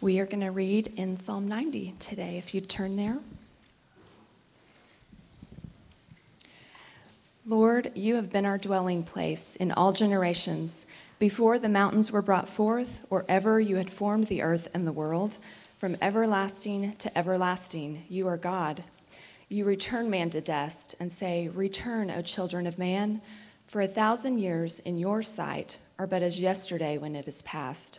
[0.00, 3.18] We are going to read in Psalm 90 today, if you'd turn there.
[7.44, 10.86] Lord, you have been our dwelling place in all generations.
[11.18, 14.92] Before the mountains were brought forth, or ever you had formed the earth and the
[14.92, 15.38] world,
[15.78, 18.84] from everlasting to everlasting, you are God.
[19.48, 23.20] You return man to dust and say, Return, O children of man,
[23.66, 27.98] for a thousand years in your sight are but as yesterday when it is past,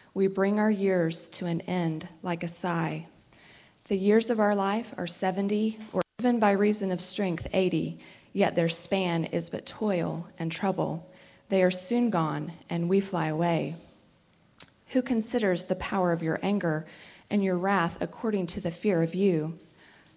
[0.13, 3.07] We bring our years to an end like a sigh.
[3.87, 7.99] The years of our life are 70, or even by reason of strength, 80
[8.33, 11.09] Yet their span is but toil and trouble.
[11.49, 13.75] They are soon gone, and we fly away.
[14.87, 16.85] Who considers the power of your anger
[17.29, 19.59] and your wrath according to the fear of you?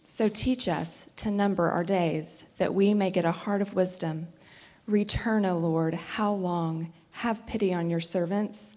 [0.04, 4.28] So teach us to number our days, that we may get a heart of wisdom.
[4.86, 6.92] Return, O Lord, how long?
[7.12, 8.76] Have pity on your servants.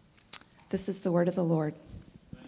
[0.71, 1.73] This is the word of the Lord.
[2.33, 2.39] As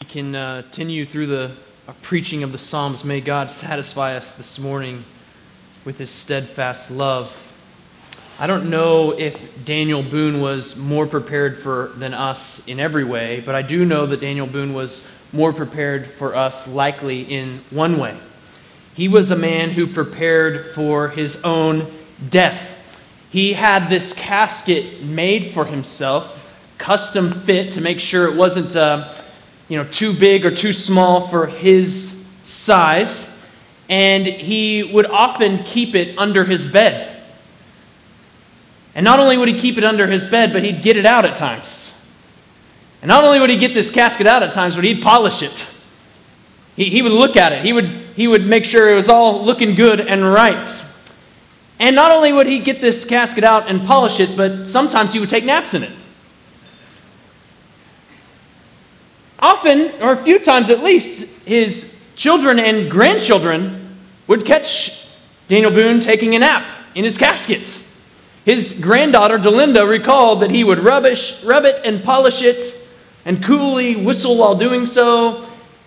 [0.00, 1.50] we can uh, continue through the
[1.88, 3.04] uh, preaching of the Psalms.
[3.04, 5.02] May God satisfy us this morning
[5.84, 7.36] with his steadfast love.
[8.38, 13.42] I don't know if Daniel Boone was more prepared for than us in every way,
[13.44, 17.98] but I do know that Daniel Boone was more prepared for us likely in one
[17.98, 18.16] way.
[18.96, 21.86] He was a man who prepared for his own
[22.30, 22.72] death.
[23.30, 26.42] He had this casket made for himself,
[26.78, 29.14] custom fit to make sure it wasn't uh,
[29.68, 33.30] you know, too big or too small for his size,
[33.90, 37.20] and he would often keep it under his bed.
[38.94, 41.26] And not only would he keep it under his bed, but he'd get it out
[41.26, 41.92] at times.
[43.02, 45.66] And not only would he get this casket out at times, but he'd polish it.
[46.76, 47.64] He, he would look at it.
[47.64, 50.84] He would, he would make sure it was all looking good and right.
[51.78, 55.18] And not only would he get this casket out and polish it, but sometimes he
[55.18, 55.92] would take naps in it.
[59.38, 63.94] often, or a few times at least, his children and grandchildren
[64.26, 65.08] would catch
[65.48, 67.80] Daniel Boone taking a nap in his casket.
[68.44, 72.74] His granddaughter, Delinda, recalled that he would rubbish, rub it and polish it
[73.24, 75.45] and coolly whistle while doing so.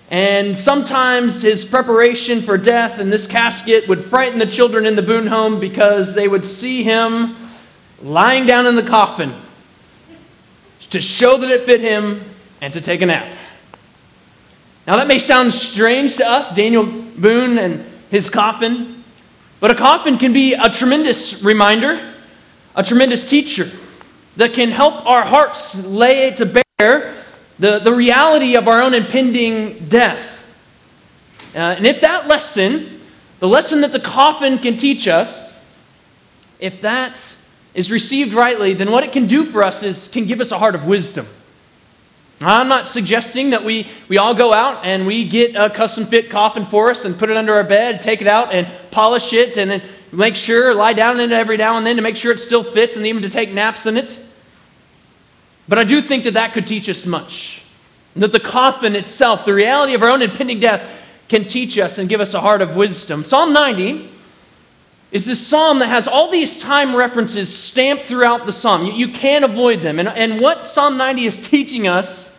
[0.09, 5.03] And sometimes his preparation for death in this casket would frighten the children in the
[5.03, 7.35] Boone home because they would see him
[8.01, 9.33] lying down in the coffin
[10.89, 12.21] to show that it fit him
[12.59, 13.31] and to take a nap.
[14.87, 19.03] Now, that may sound strange to us, Daniel Boone and his coffin,
[19.59, 21.99] but a coffin can be a tremendous reminder,
[22.75, 23.69] a tremendous teacher
[24.37, 27.18] that can help our hearts lay to bear
[27.59, 30.37] the, the reality of our own impending death.
[31.53, 32.99] Uh, and if that lesson,
[33.39, 35.53] the lesson that the coffin can teach us,
[36.59, 37.35] if that
[37.73, 40.57] is received rightly, then what it can do for us is can give us a
[40.57, 41.27] heart of wisdom.
[42.41, 46.29] I'm not suggesting that we, we all go out and we get a custom fit
[46.29, 49.57] coffin for us and put it under our bed, take it out and polish it,
[49.57, 49.81] and then
[50.13, 52.63] make sure, lie down in it every now and then to make sure it still
[52.63, 54.17] fits and even to take naps in it.
[55.69, 57.63] But I do think that that could teach us much.
[58.15, 60.89] That the coffin itself, the reality of our own impending death,
[61.29, 63.23] can teach us and give us a heart of wisdom.
[63.23, 64.09] Psalm 90
[65.11, 68.85] is this psalm that has all these time references stamped throughout the psalm.
[68.85, 69.99] You, you can't avoid them.
[69.99, 72.35] And, and what Psalm 90 is teaching us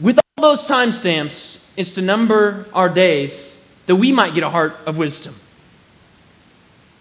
[0.00, 4.76] with all those timestamps is to number our days that we might get a heart
[4.86, 5.36] of wisdom.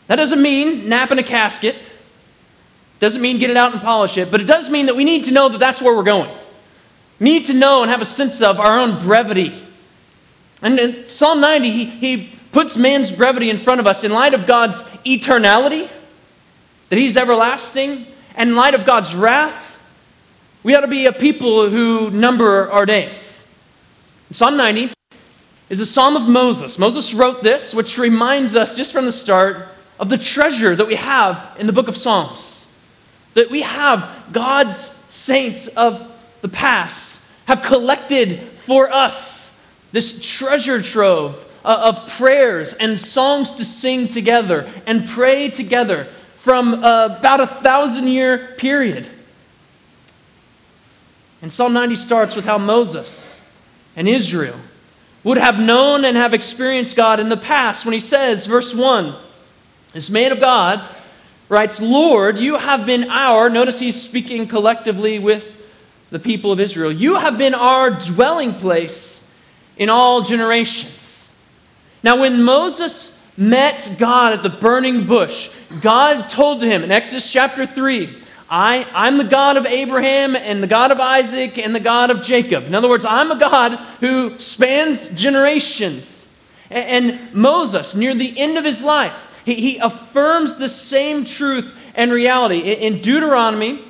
[0.07, 1.75] That doesn't mean nap in a casket.
[3.03, 5.25] Doesn't mean get it out and polish it, but it does mean that we need
[5.25, 6.33] to know that that's where we're going.
[7.19, 9.61] We need to know and have a sense of our own brevity.
[10.61, 14.33] And in Psalm 90, he, he puts man's brevity in front of us in light
[14.33, 15.89] of God's eternality
[16.87, 19.77] that He's everlasting, and in light of God's wrath,
[20.63, 23.45] we ought to be a people who number our days.
[24.31, 24.93] Psalm 90
[25.69, 26.79] is a psalm of Moses.
[26.79, 29.67] Moses wrote this, which reminds us just from the start
[29.99, 32.62] of the treasure that we have in the book of Psalms.
[33.33, 34.77] That we have God's
[35.07, 36.09] saints of
[36.41, 39.57] the past have collected for us
[39.91, 47.05] this treasure trove of prayers and songs to sing together and pray together from uh,
[47.17, 49.07] about a thousand year period.
[51.41, 53.41] And Psalm 90 starts with how Moses
[53.95, 54.59] and Israel
[55.23, 59.15] would have known and have experienced God in the past when he says, verse 1,
[59.93, 60.81] this man of God
[61.53, 65.49] writes, Lord, you have been our, notice he's speaking collectively with
[66.09, 69.23] the people of Israel, you have been our dwelling place
[69.77, 71.29] in all generations.
[72.03, 75.49] Now, when Moses met God at the burning bush,
[75.81, 78.17] God told him in Exodus chapter 3,
[78.49, 82.21] I, I'm the God of Abraham and the God of Isaac and the God of
[82.21, 82.65] Jacob.
[82.65, 86.25] In other words, I'm a God who spans generations.
[86.69, 91.75] And, and Moses, near the end of his life, he, he affirms the same truth
[91.95, 92.59] and reality.
[92.59, 93.81] In, in Deuteronomy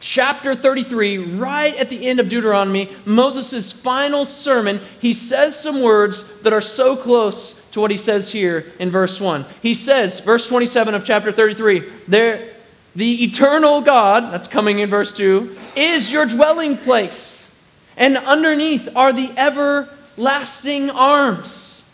[0.00, 6.24] chapter 33, right at the end of Deuteronomy, Moses' final sermon, he says some words
[6.42, 9.44] that are so close to what he says here in verse 1.
[9.60, 12.54] He says, verse 27 of chapter 33, there
[12.96, 17.48] the eternal God, that's coming in verse 2, is your dwelling place,
[17.96, 21.84] and underneath are the everlasting arms.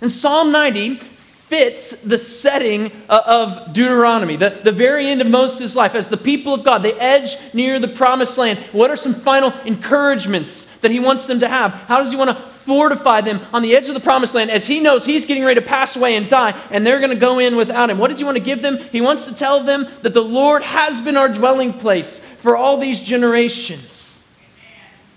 [0.00, 1.00] And Psalm 90
[1.48, 5.94] fits the setting uh, of Deuteronomy, the, the very end of Moses' life.
[5.94, 8.58] As the people of God, they edge near the promised land.
[8.72, 11.72] What are some final encouragements that he wants them to have?
[11.72, 14.66] How does he want to fortify them on the edge of the promised land as
[14.66, 17.38] he knows he's getting ready to pass away and die, and they're going to go
[17.38, 17.96] in without him.
[17.96, 18.76] What does he want to give them?
[18.92, 22.76] He wants to tell them that the Lord has been our dwelling place for all
[22.76, 23.97] these generations.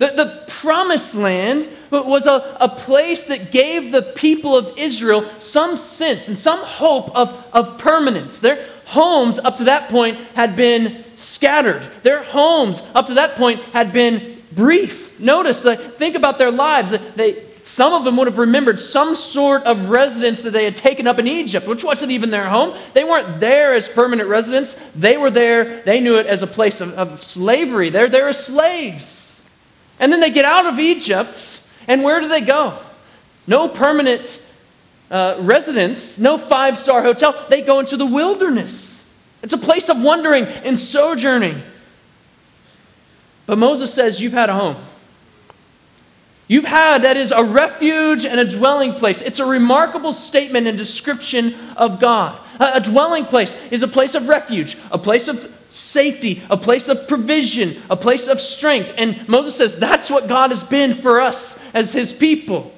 [0.01, 5.77] The, the promised land was a, a place that gave the people of Israel some
[5.77, 8.39] sense and some hope of, of permanence.
[8.39, 13.61] Their homes up to that point had been scattered, their homes up to that point
[13.73, 15.19] had been brief.
[15.19, 16.97] Notice, think about their lives.
[17.15, 21.05] They, some of them would have remembered some sort of residence that they had taken
[21.05, 22.75] up in Egypt, which wasn't even their home.
[22.93, 24.79] They weren't there as permanent residents.
[24.95, 27.91] They were there, they knew it as a place of, of slavery.
[27.91, 29.20] They're there as slaves.
[30.01, 32.77] And then they get out of Egypt, and where do they go?
[33.45, 34.43] No permanent
[35.11, 37.45] uh, residence, no five star hotel.
[37.49, 39.05] They go into the wilderness.
[39.43, 41.61] It's a place of wandering and sojourning.
[43.45, 44.77] But Moses says, You've had a home.
[46.47, 49.21] You've had that is a refuge and a dwelling place.
[49.21, 52.37] It's a remarkable statement and description of God.
[52.59, 57.07] A, dwelling place is a place of refuge, a place of safety, a place of
[57.07, 58.93] provision, a place of strength.
[58.97, 62.73] And Moses says that's what God has been for us as his people.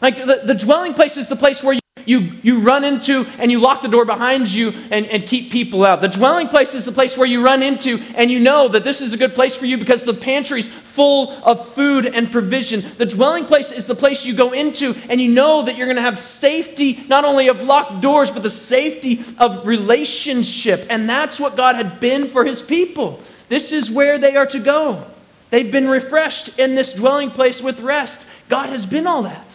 [0.00, 3.50] Like the, the dwelling place is the place where you you, you run into and
[3.50, 6.00] you lock the door behind you and, and keep people out.
[6.00, 9.00] The dwelling place is the place where you run into and you know that this
[9.00, 12.84] is a good place for you because the pantry's full of food and provision.
[12.98, 15.96] The dwelling place is the place you go into and you know that you're going
[15.96, 20.86] to have safety, not only of locked doors, but the safety of relationship.
[20.90, 23.22] And that's what God had been for his people.
[23.48, 25.06] This is where they are to go.
[25.50, 28.26] They've been refreshed in this dwelling place with rest.
[28.48, 29.49] God has been all that.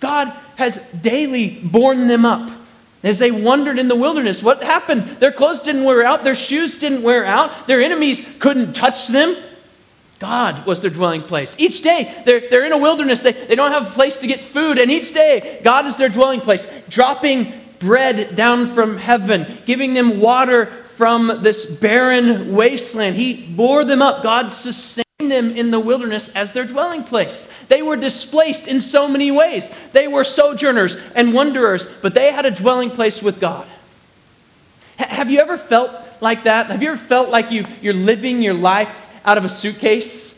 [0.00, 2.50] God has daily borne them up.
[3.02, 5.02] As they wandered in the wilderness, what happened?
[5.20, 9.36] Their clothes didn't wear out, their shoes didn't wear out, their enemies couldn't touch them.
[10.18, 11.54] God was their dwelling place.
[11.58, 14.40] Each day, they're, they're in a wilderness, they, they don't have a place to get
[14.40, 19.94] food, and each day, God is their dwelling place, dropping bread down from heaven, giving
[19.94, 23.14] them water from this barren wasteland.
[23.14, 24.24] He bore them up.
[24.24, 27.48] God sustained them in the wilderness as their dwelling place.
[27.66, 29.68] They were displaced in so many ways.
[29.92, 33.66] They were sojourners and wanderers, but they had a dwelling place with God.
[34.96, 36.70] H- have you ever felt like that?
[36.70, 40.32] Have you ever felt like you, you're living your life out of a suitcase?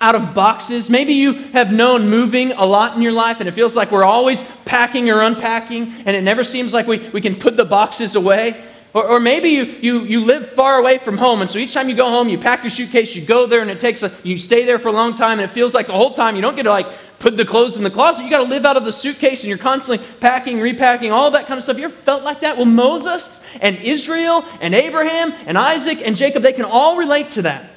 [0.00, 0.88] Out of boxes?
[0.88, 4.04] Maybe you have known moving a lot in your life and it feels like we're
[4.04, 8.14] always packing or unpacking and it never seems like we, we can put the boxes
[8.14, 8.64] away.
[8.94, 11.88] Or, or maybe you, you, you live far away from home, and so each time
[11.88, 14.38] you go home, you pack your suitcase, you go there, and it takes a, you
[14.38, 16.56] stay there for a long time, and it feels like the whole time you don't
[16.56, 18.24] get to like put the clothes in the closet.
[18.24, 21.46] You got to live out of the suitcase, and you're constantly packing, repacking, all that
[21.46, 21.78] kind of stuff.
[21.78, 22.56] You ever felt like that?
[22.56, 27.42] Well, Moses and Israel and Abraham and Isaac and Jacob, they can all relate to
[27.42, 27.70] that.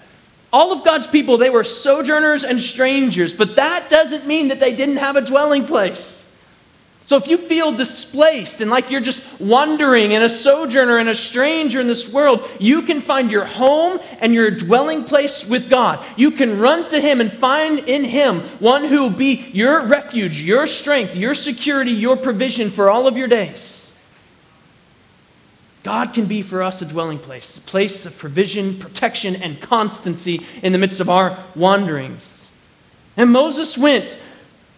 [0.52, 4.76] All of God's people, they were sojourners and strangers, but that doesn't mean that they
[4.76, 6.25] didn't have a dwelling place.
[7.06, 11.14] So if you feel displaced and like you're just wandering and a sojourner and a
[11.14, 16.04] stranger in this world, you can find your home and your dwelling place with God.
[16.18, 20.40] You can run to Him and find in Him one who will be your refuge,
[20.40, 23.92] your strength, your security, your provision for all of your days.
[25.84, 30.44] God can be for us a dwelling place, a place of provision, protection, and constancy
[30.64, 32.48] in the midst of our wanderings.
[33.16, 34.18] And Moses went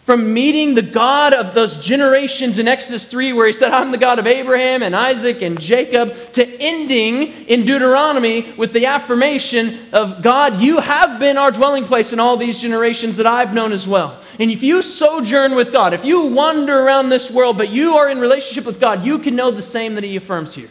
[0.07, 3.97] from meeting the God of those generations in Exodus 3, where he said, I'm the
[3.97, 10.23] God of Abraham and Isaac and Jacob, to ending in Deuteronomy with the affirmation of
[10.23, 13.85] God, you have been our dwelling place in all these generations that I've known as
[13.85, 14.17] well.
[14.39, 18.09] And if you sojourn with God, if you wander around this world, but you are
[18.09, 20.69] in relationship with God, you can know the same that he affirms here.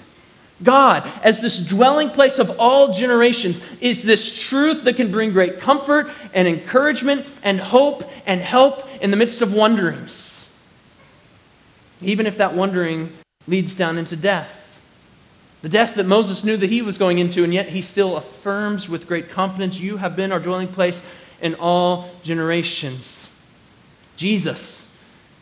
[0.62, 5.60] God, as this dwelling place of all generations, is this truth that can bring great
[5.60, 10.48] comfort and encouragement and hope and help in the midst of wanderings.
[12.00, 13.12] Even if that wandering
[13.46, 14.62] leads down into death.
[15.60, 18.88] The death that Moses knew that he was going into, and yet he still affirms
[18.88, 21.02] with great confidence, You have been our dwelling place
[21.40, 23.28] in all generations.
[24.16, 24.88] Jesus,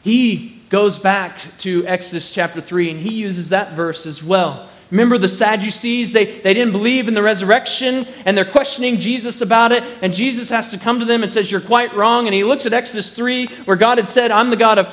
[0.03, 5.19] he goes back to Exodus chapter 3, and he uses that verse as well Remember
[5.19, 6.13] the Sadducees?
[6.13, 9.83] They, they didn't believe in the resurrection and they're questioning Jesus about it.
[10.03, 12.27] And Jesus has to come to them and says, You're quite wrong.
[12.27, 14.89] And he looks at Exodus 3, where God had said, I'm the God of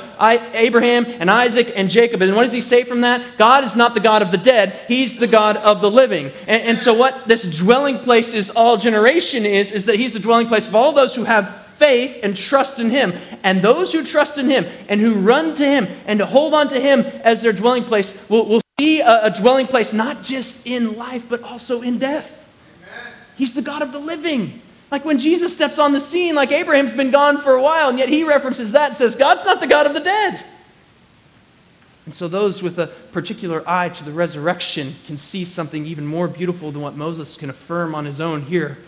[0.53, 2.21] Abraham and Isaac and Jacob.
[2.21, 3.37] And what does he say from that?
[3.37, 6.31] God is not the God of the dead, he's the God of the living.
[6.47, 10.19] And, and so, what this dwelling place is, all generation is, is that he's the
[10.19, 13.11] dwelling place of all those who have faith and trust in Him.
[13.43, 16.69] And those who trust in Him and who run to Him and to hold on
[16.69, 20.23] to Him as their dwelling place will, will be a, uh, a dwelling place, not
[20.23, 22.47] just in life, but also in death.
[22.81, 23.13] Amen.
[23.37, 24.59] He's the God of the living.
[24.89, 27.99] Like when Jesus steps on the scene, like Abraham's been gone for a while, and
[27.99, 30.43] yet he references that and says, God's not the God of the dead.
[32.07, 36.27] And so those with a particular eye to the resurrection can see something even more
[36.27, 38.79] beautiful than what Moses can affirm on his own here.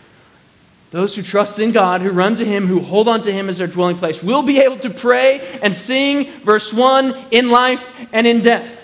[0.89, 3.57] Those who trust in God, who run to Him, who hold on to Him as
[3.57, 8.27] their dwelling place, will be able to pray and sing, verse 1, in life and
[8.27, 8.82] in death.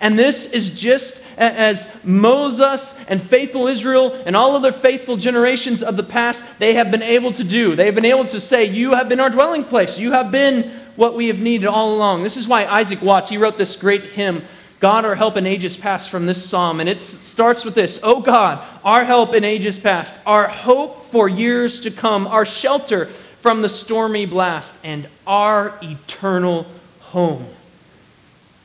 [0.00, 5.96] And this is just as Moses and faithful Israel and all other faithful generations of
[5.96, 7.74] the past, they have been able to do.
[7.74, 9.98] They have been able to say, You have been our dwelling place.
[9.98, 12.22] You have been what we have needed all along.
[12.22, 14.42] This is why Isaac Watts, he wrote this great hymn,
[14.80, 16.80] God, our help in ages past, from this psalm.
[16.80, 21.28] And it starts with this Oh God, our help in ages past, our hope for
[21.28, 23.06] years to come, our shelter
[23.40, 26.66] from the stormy blast, and our eternal
[27.00, 27.46] home.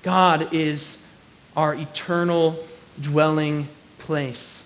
[0.01, 0.97] God is
[1.55, 2.63] our eternal
[2.99, 3.67] dwelling
[3.99, 4.63] place.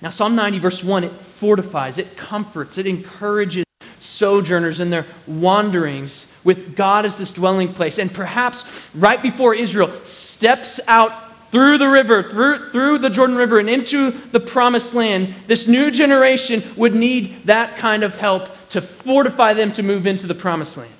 [0.00, 3.64] Now, Psalm 90, verse 1, it fortifies, it comforts, it encourages
[4.00, 7.98] sojourners in their wanderings with God as this dwelling place.
[7.98, 11.12] And perhaps right before Israel steps out
[11.52, 15.90] through the river, through, through the Jordan River, and into the promised land, this new
[15.90, 20.76] generation would need that kind of help to fortify them to move into the promised
[20.76, 20.90] land.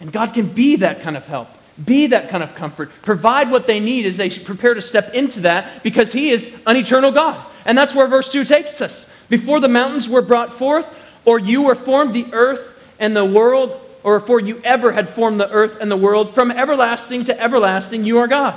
[0.00, 1.48] And God can be that kind of help.
[1.82, 2.90] Be that kind of comfort.
[3.02, 6.76] Provide what they need as they prepare to step into that because He is an
[6.76, 7.44] eternal God.
[7.64, 9.10] And that's where verse 2 takes us.
[9.28, 10.86] Before the mountains were brought forth,
[11.24, 15.40] or you were formed the earth and the world, or before you ever had formed
[15.40, 18.54] the earth and the world, from everlasting to everlasting, you are God.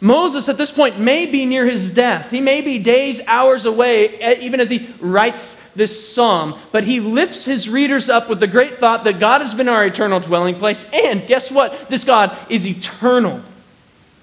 [0.00, 2.30] Moses, at this point, may be near his death.
[2.30, 7.44] He may be days, hours away, even as he writes this psalm, but he lifts
[7.44, 10.88] his readers up with the great thought that God has been our eternal dwelling place.
[10.92, 11.88] And guess what?
[11.88, 13.40] This God is eternal.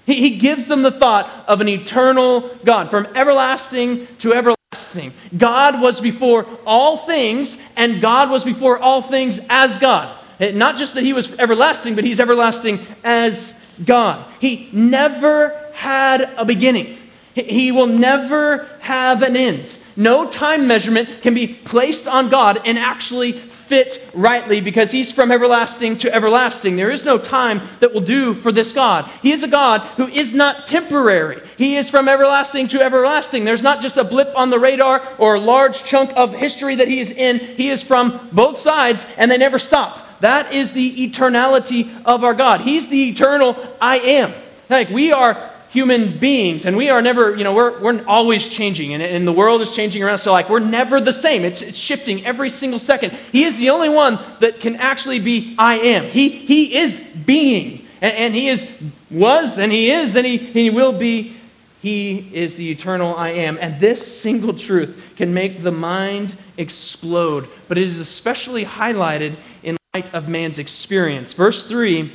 [0.06, 5.12] He, he gives them the thought of an eternal God, from everlasting to everlasting.
[5.36, 10.16] God was before all things, and God was before all things as God.
[10.40, 13.52] Not just that he was everlasting, but he's everlasting as
[13.84, 14.24] God.
[14.40, 16.96] He never had a beginning.
[17.34, 19.76] He will never have an end.
[20.00, 25.30] No time measurement can be placed on God and actually fit rightly because he's from
[25.30, 26.76] everlasting to everlasting.
[26.76, 29.04] There is no time that will do for this God.
[29.20, 31.42] He is a God who is not temporary.
[31.58, 33.44] He is from everlasting to everlasting.
[33.44, 36.88] There's not just a blip on the radar or a large chunk of history that
[36.88, 37.38] he is in.
[37.38, 40.18] He is from both sides and they never stop.
[40.20, 42.62] That is the eternality of our God.
[42.62, 44.32] He's the eternal I am.
[44.70, 48.92] Like we are human beings and we are never you know we're, we're always changing
[48.92, 51.44] and, and the world is changing around so like we're never the same.
[51.44, 53.12] It's, it's shifting every single second.
[53.32, 56.04] He is the only one that can actually be i am.
[56.04, 58.66] He, he is being and, and he is
[59.10, 61.36] was and he is and he, he will be.
[61.82, 67.48] He is the eternal i am and this single truth can make the mind explode
[67.68, 71.32] but it is especially highlighted in light of man's experience.
[71.32, 72.12] Verse 3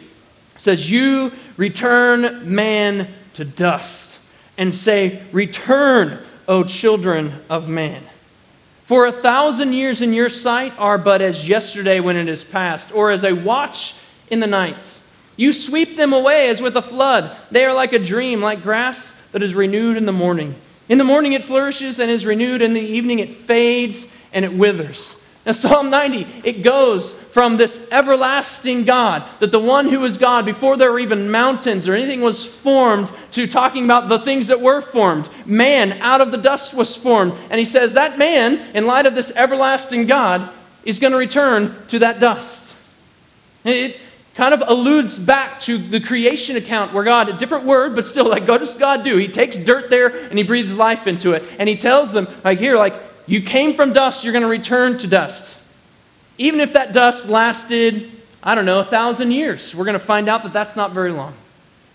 [0.57, 4.19] says, You return man to dust,
[4.57, 8.03] and say, Return, O children of man.
[8.83, 12.91] For a thousand years in your sight are but as yesterday when it is past,
[12.93, 13.95] or as a watch
[14.29, 14.99] in the night.
[15.37, 17.35] You sweep them away as with a flood.
[17.51, 20.55] They are like a dream, like grass that is renewed in the morning.
[20.87, 24.53] In the morning it flourishes and is renewed, in the evening it fades and it
[24.53, 25.21] withers.
[25.45, 30.43] Now, Psalm 90, it goes from this everlasting God, that the one who is God
[30.43, 34.59] before there were even mountains or anything was formed, to talking about the things that
[34.59, 35.29] were formed.
[35.45, 37.33] Man out of the dust was formed.
[37.51, 40.49] And he says that man, in light of this everlasting God,
[40.83, 42.73] is going to return to that dust.
[43.63, 43.99] It
[44.33, 48.27] kind of alludes back to the creation account where God, a different word, but still,
[48.27, 49.17] like, what does God do?
[49.17, 51.43] He takes dirt there and he breathes life into it.
[51.59, 52.95] And he tells them, like, here, like,
[53.27, 55.57] you came from dust, you're going to return to dust.
[56.37, 58.11] Even if that dust lasted,
[58.43, 61.11] I don't know, a thousand years, we're going to find out that that's not very
[61.11, 61.33] long.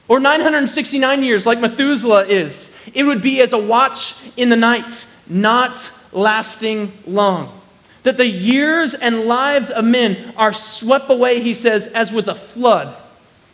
[0.09, 2.71] Or 969 years, like Methuselah is.
[2.93, 7.61] It would be as a watch in the night, not lasting long.
[8.03, 12.35] That the years and lives of men are swept away, he says, as with a
[12.35, 12.97] flood.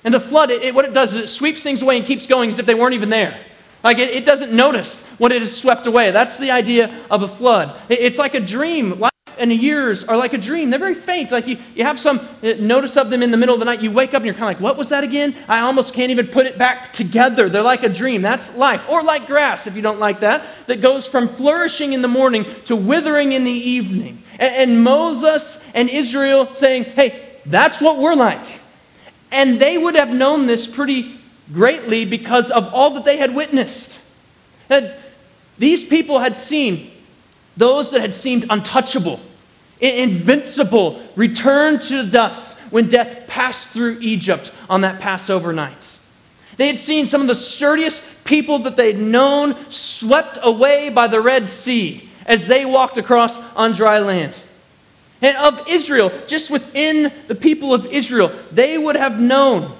[0.05, 2.49] And the flood, it, what it does is it sweeps things away and keeps going
[2.49, 3.39] as if they weren't even there.
[3.85, 6.11] Like it, it doesn't notice when it is swept away.
[6.11, 7.75] That's the idea of a flood.
[7.89, 8.99] It, it's like a dream.
[8.99, 10.71] Life and years are like a dream.
[10.71, 11.31] They're very faint.
[11.31, 13.83] Like you, you have some uh, notice of them in the middle of the night.
[13.83, 15.35] You wake up and you're kind of like, what was that again?
[15.49, 17.49] I almost can't even put it back together.
[17.49, 18.23] They're like a dream.
[18.23, 18.89] That's life.
[18.89, 22.47] Or like grass, if you don't like that, that goes from flourishing in the morning
[22.65, 24.23] to withering in the evening.
[24.39, 28.61] and, and Moses and Israel saying, hey, that's what we're like.
[29.31, 31.19] And they would have known this pretty
[31.53, 33.99] greatly because of all that they had witnessed.
[34.69, 34.93] And
[35.59, 36.91] these people had seen
[37.57, 39.21] those that had seemed untouchable,
[39.81, 45.99] invincible, return to the dust when death passed through Egypt on that Passover night.
[46.57, 51.21] They had seen some of the sturdiest people that they'd known swept away by the
[51.21, 54.35] Red Sea as they walked across on dry land.
[55.23, 59.73] And of Israel, just within the people of Israel, they would have known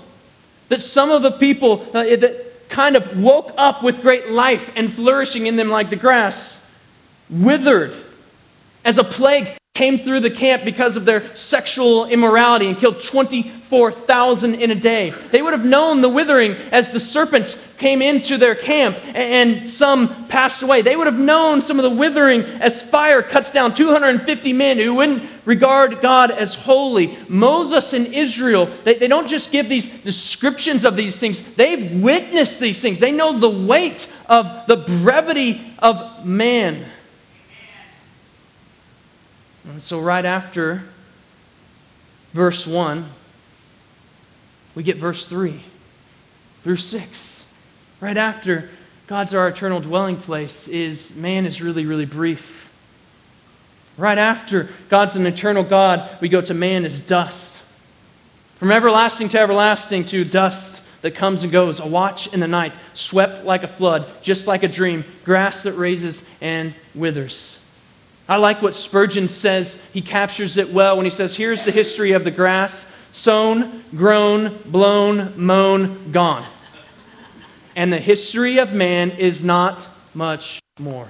[0.69, 4.93] that some of the people uh, that kind of woke up with great life and
[4.93, 6.65] flourishing in them like the grass
[7.31, 7.95] withered
[8.85, 14.55] as a plague came through the camp because of their sexual immorality and killed 24,000
[14.55, 15.11] in a day.
[15.31, 20.29] They would have known the withering as the serpents came into their camp and some
[20.29, 20.81] passed away.
[20.81, 24.95] They would have known some of the withering as fire cuts down 250 men who
[24.95, 27.19] wouldn't regard God as holy.
[27.29, 32.61] Moses and Israel, they, they don't just give these descriptions of these things, they've witnessed
[32.61, 32.99] these things.
[32.99, 36.93] They know the weight of the brevity of man.
[39.67, 40.85] And so, right after
[42.33, 43.05] verse 1,
[44.75, 45.63] we get verse 3
[46.63, 47.47] through 6.
[48.01, 48.69] Right after
[49.07, 52.71] God's our eternal dwelling place, is man is really, really brief.
[53.97, 57.63] Right after God's an eternal God, we go to man is dust.
[58.57, 62.75] From everlasting to everlasting to dust that comes and goes, a watch in the night,
[62.95, 67.59] swept like a flood, just like a dream, grass that raises and withers.
[68.29, 69.81] I like what Spurgeon says.
[69.93, 74.59] He captures it well when he says, Here's the history of the grass sown, grown,
[74.67, 76.45] blown, mown, gone.
[77.75, 81.09] And the history of man is not much more.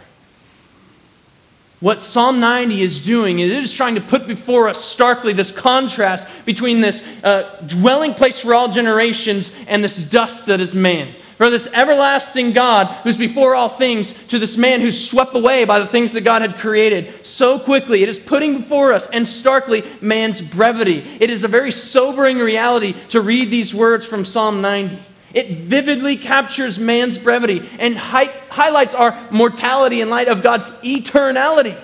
[1.81, 5.53] What Psalm 90 is doing is it is trying to put before us starkly this
[5.53, 11.15] contrast between this uh, dwelling place for all generations and this dust that is man.
[11.37, 15.79] From this everlasting God who's before all things to this man who's swept away by
[15.79, 18.03] the things that God had created so quickly.
[18.03, 21.07] It is putting before us and starkly man's brevity.
[21.21, 24.99] It is a very sobering reality to read these words from Psalm 90.
[25.35, 31.79] It vividly captures man's brevity and hi- highlights our mortality in light of God's eternality.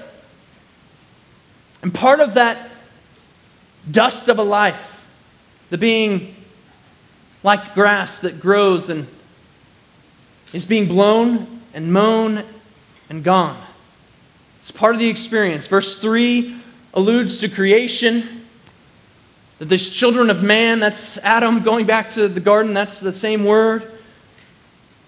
[1.83, 2.71] And part of that
[3.91, 5.07] dust of a life,
[5.69, 6.35] the being
[7.43, 9.07] like grass that grows and
[10.53, 12.45] is being blown and mown
[13.09, 13.61] and gone.
[14.59, 15.67] It's part of the experience.
[15.67, 16.57] Verse 3
[16.95, 18.45] alludes to creation.
[19.59, 23.45] That these children of man, that's Adam going back to the garden, that's the same
[23.45, 23.91] word.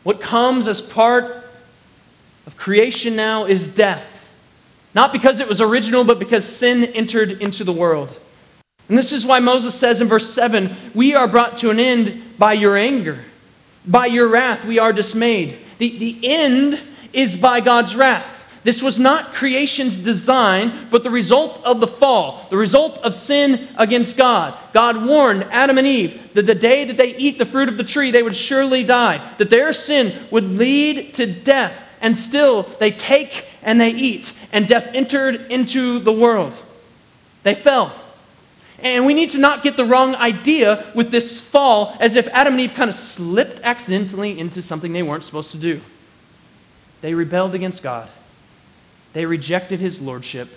[0.03, 1.45] What comes as part
[2.47, 4.11] of creation now is death.
[4.95, 8.17] Not because it was original, but because sin entered into the world.
[8.89, 12.39] And this is why Moses says in verse 7 We are brought to an end
[12.39, 13.25] by your anger.
[13.87, 15.59] By your wrath we are dismayed.
[15.79, 16.81] The, the end
[17.13, 18.33] is by God's wrath.
[18.65, 23.69] This was not creation's design, but the result of the fall, the result of sin
[23.77, 24.57] against God.
[24.73, 27.85] God warned Adam and Eve that the day that they eat the fruit of the
[27.85, 31.87] tree, they would surely die, that their sin would lead to death.
[32.01, 36.57] And still, they take and they eat, and death entered into the world.
[37.43, 37.93] They fell.
[38.81, 42.55] And we need to not get the wrong idea with this fall as if Adam
[42.55, 45.81] and Eve kind of slipped accidentally into something they weren't supposed to do.
[47.01, 48.09] They rebelled against God.
[49.13, 50.49] They rejected his lordship.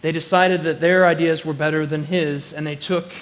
[0.00, 3.12] They decided that their ideas were better than his, and they took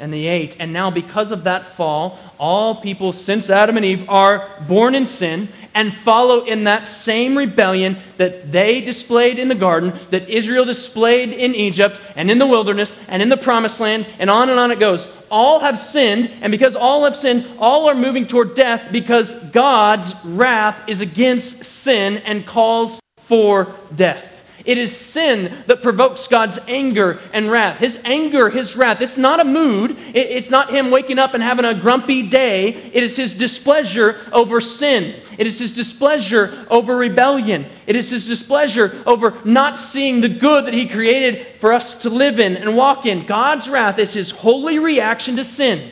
[0.00, 0.56] and they ate.
[0.58, 5.06] And now, because of that fall, all people since Adam and Eve are born in
[5.06, 10.64] sin and follow in that same rebellion that they displayed in the garden, that Israel
[10.64, 14.58] displayed in Egypt and in the wilderness and in the promised land, and on and
[14.58, 15.12] on it goes.
[15.30, 20.14] All have sinned, and because all have sinned, all are moving toward death because God's
[20.24, 24.31] wrath is against sin and calls for death.
[24.64, 27.78] It is sin that provokes God's anger and wrath.
[27.78, 29.96] His anger, his wrath, it's not a mood.
[30.14, 32.68] It's not him waking up and having a grumpy day.
[32.68, 35.20] It is his displeasure over sin.
[35.36, 37.66] It is his displeasure over rebellion.
[37.86, 42.10] It is his displeasure over not seeing the good that he created for us to
[42.10, 43.26] live in and walk in.
[43.26, 45.90] God's wrath is his holy reaction to sin.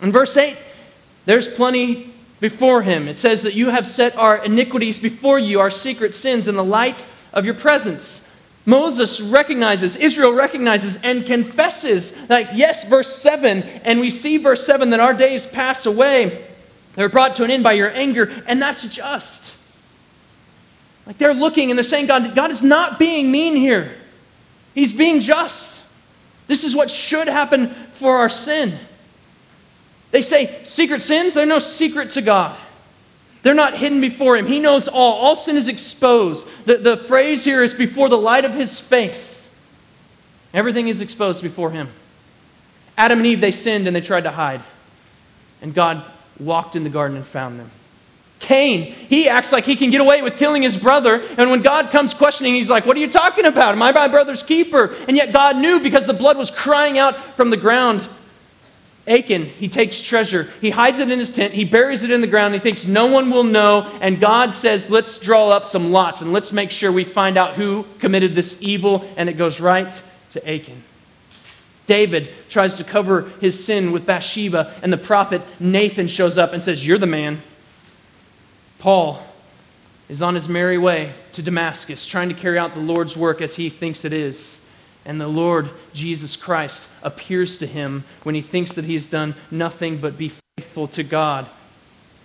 [0.00, 0.56] In verse 8,
[1.24, 3.06] there's plenty before him.
[3.06, 6.64] It says that you have set our iniquities before you, our secret sins, in the
[6.64, 8.26] light of your presence.
[8.64, 14.90] Moses recognizes, Israel recognizes and confesses, like, yes, verse 7, and we see verse 7
[14.90, 16.46] that our days pass away.
[16.94, 19.52] They're brought to an end by your anger, and that's just.
[21.06, 23.90] Like they're looking and they're saying, God, God is not being mean here.
[24.74, 25.82] He's being just.
[26.46, 28.78] This is what should happen for our sin.
[30.10, 32.56] They say secret sins, they're no secret to God.
[33.42, 34.46] They're not hidden before him.
[34.46, 35.14] He knows all.
[35.14, 36.46] All sin is exposed.
[36.64, 39.54] The, the phrase here is before the light of his face.
[40.54, 41.88] Everything is exposed before him.
[42.96, 44.60] Adam and Eve, they sinned and they tried to hide.
[45.60, 46.04] And God
[46.38, 47.70] walked in the garden and found them.
[48.38, 51.22] Cain, he acts like he can get away with killing his brother.
[51.38, 53.74] And when God comes questioning, he's like, What are you talking about?
[53.74, 54.94] Am I my brother's keeper?
[55.06, 58.06] And yet God knew because the blood was crying out from the ground
[59.06, 62.28] Achan, he takes treasure, he hides it in his tent, he buries it in the
[62.28, 66.20] ground, he thinks no one will know, and God says, Let's draw up some lots
[66.20, 70.00] and let's make sure we find out who committed this evil, and it goes right
[70.32, 70.84] to Achan.
[71.88, 76.62] David tries to cover his sin with Bathsheba, and the prophet Nathan shows up and
[76.62, 77.42] says, You're the man.
[78.78, 79.22] Paul
[80.08, 83.56] is on his merry way to Damascus, trying to carry out the Lord's work as
[83.56, 84.60] he thinks it is.
[85.04, 89.34] And the Lord Jesus Christ appears to him when he thinks that he has done
[89.50, 91.48] nothing but be faithful to God.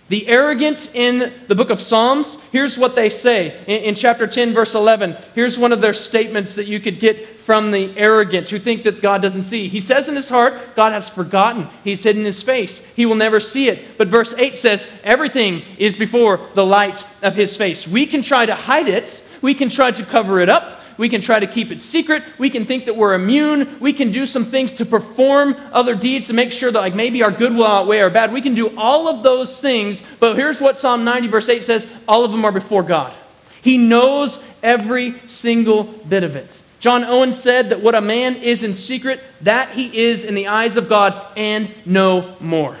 [0.08, 4.54] The arrogant in the book of Psalms, here's what they say in, in, chapter 10,
[4.54, 5.16] verse 11.
[5.34, 9.02] Here's one of their statements that you could get from the arrogant who think that
[9.02, 9.68] God doesn't see.
[9.68, 11.66] He says in his heart, God has forgotten.
[11.84, 12.82] He's hidden his face.
[12.96, 13.98] He will never see it.
[13.98, 17.86] But verse 8 says, everything is before the light of his face.
[17.86, 21.20] We can try to hide it, we can try to cover it up, we can
[21.20, 22.24] try to keep it secret.
[22.36, 23.78] We can think that we're immune.
[23.78, 27.22] We can do some things to perform other deeds to make sure that, like, maybe
[27.22, 28.32] our good will outweigh our bad.
[28.32, 30.02] We can do all of those things.
[30.18, 33.14] But here's what Psalm 90, verse 8 says all of them are before God.
[33.62, 36.62] He knows every single bit of it.
[36.80, 40.48] John Owen said that what a man is in secret, that he is in the
[40.48, 42.76] eyes of God and no more.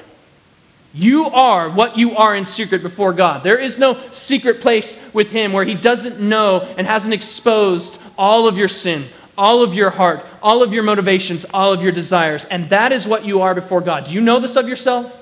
[0.94, 3.42] You are what you are in secret before God.
[3.42, 8.48] There is no secret place with Him where He doesn't know and hasn't exposed all
[8.48, 9.06] of your sin,
[9.38, 12.44] all of your heart, all of your motivations, all of your desires.
[12.46, 14.06] And that is what you are before God.
[14.06, 15.14] Do you know this of yourself?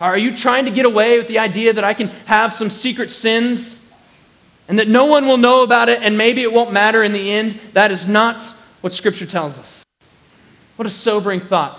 [0.00, 3.10] Are you trying to get away with the idea that I can have some secret
[3.10, 3.84] sins
[4.66, 7.30] and that no one will know about it and maybe it won't matter in the
[7.30, 7.60] end?
[7.74, 8.42] That is not
[8.80, 9.84] what Scripture tells us.
[10.76, 11.78] What a sobering thought.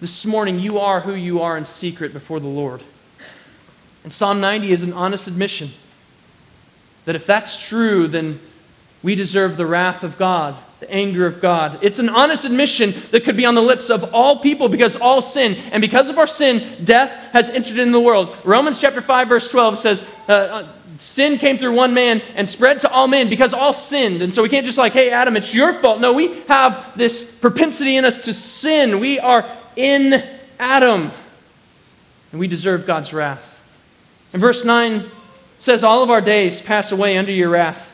[0.00, 2.82] This morning, you are who you are in secret before the Lord.
[4.04, 5.70] And Psalm 90 is an honest admission
[7.04, 8.38] that if that's true, then
[9.02, 11.78] we deserve the wrath of God, the anger of God.
[11.82, 15.22] It's an honest admission that could be on the lips of all people because all
[15.22, 15.54] sin.
[15.72, 18.36] And because of our sin, death has entered into the world.
[18.44, 22.80] Romans chapter 5, verse 12 says, uh, uh, Sin came through one man and spread
[22.80, 24.20] to all men because all sinned.
[24.20, 26.00] And so we can't just like, hey, Adam, it's your fault.
[26.00, 28.98] No, we have this propensity in us to sin.
[28.98, 30.24] We are in
[30.58, 31.12] Adam.
[32.32, 33.60] And we deserve God's wrath.
[34.32, 35.04] And verse 9
[35.60, 37.87] says, All of our days pass away under your wrath.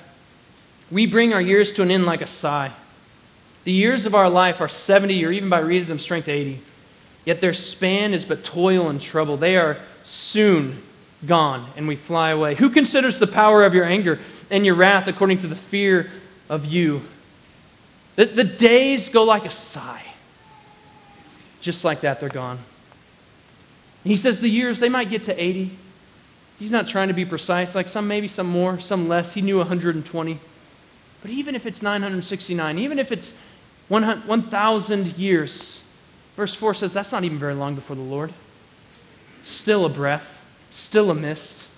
[0.95, 2.73] We bring our years to an end like a sigh.
[3.65, 6.61] The years of our life are 70 or even by reason of strength 80.
[7.27, 9.37] Yet their span is but toil and trouble.
[9.37, 10.83] They are soon
[11.27, 12.55] gone and we fly away.
[12.55, 14.19] Who considers the power of your anger?
[14.51, 16.11] and your wrath according to the fear
[16.49, 17.03] of you.
[18.17, 20.05] The, the days go like a sigh.
[21.61, 22.59] Just like that, they're gone.
[24.05, 25.71] He says the years, they might get to 80.
[26.59, 29.35] He's not trying to be precise, like some maybe some more, some less.
[29.35, 30.39] He knew 120.
[31.25, 33.41] But even if it's 969, even if it's
[33.89, 35.81] 1,000 years,
[36.37, 38.31] verse 4 says that's not even very long before the Lord.
[39.41, 41.71] Still a breath, still a mist,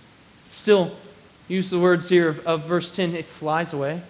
[0.50, 0.96] still,
[1.46, 4.02] use the words here of, of verse 10, it flies away.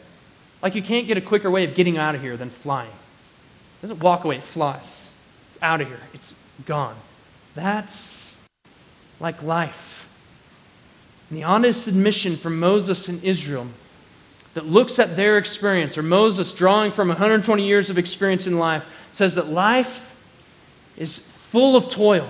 [0.62, 2.88] Like you can't get a quicker way of getting out of here than flying.
[2.88, 5.10] It doesn't walk away, it flies.
[5.50, 6.96] It's out of here, it's gone.
[7.54, 8.38] That's
[9.20, 10.08] like life.
[11.28, 13.66] And the honest admission from Moses and Israel
[14.56, 18.86] that looks at their experience, or Moses drawing from 120 years of experience in life,
[19.12, 20.16] says that life
[20.96, 22.26] is full of toil.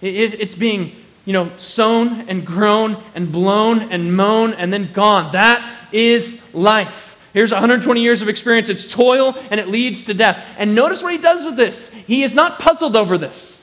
[0.00, 5.32] It, it's being, you know, sown and grown and blown and mown and then gone.
[5.32, 7.20] That is life.
[7.34, 8.70] Here's 120 years of experience.
[8.70, 10.42] It's toil and it leads to death.
[10.56, 11.92] And notice what he does with this.
[11.92, 13.62] He is not puzzled over this.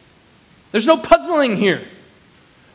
[0.71, 1.81] There's no puzzling here.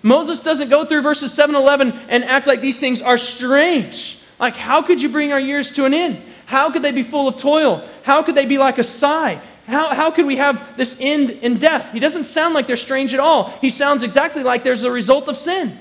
[0.03, 4.16] Moses doesn't go through verses 7 11 and act like these things are strange.
[4.39, 6.23] Like, how could you bring our years to an end?
[6.47, 7.83] How could they be full of toil?
[8.05, 9.41] How could they be like a sigh?
[9.67, 11.93] How, how could we have this end in death?
[11.93, 13.51] He doesn't sound like they're strange at all.
[13.61, 15.77] He sounds exactly like there's a result of sin.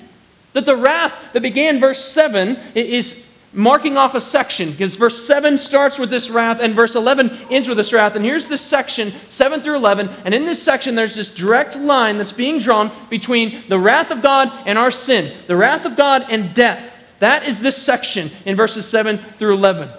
[0.53, 5.57] That the wrath that began verse 7 is marking off a section because verse 7
[5.57, 8.15] starts with this wrath and verse 11 ends with this wrath.
[8.15, 10.09] And here's this section, 7 through 11.
[10.25, 14.21] And in this section, there's this direct line that's being drawn between the wrath of
[14.21, 16.94] God and our sin, the wrath of God and death.
[17.25, 19.89] That is this section in verses 7 through 11.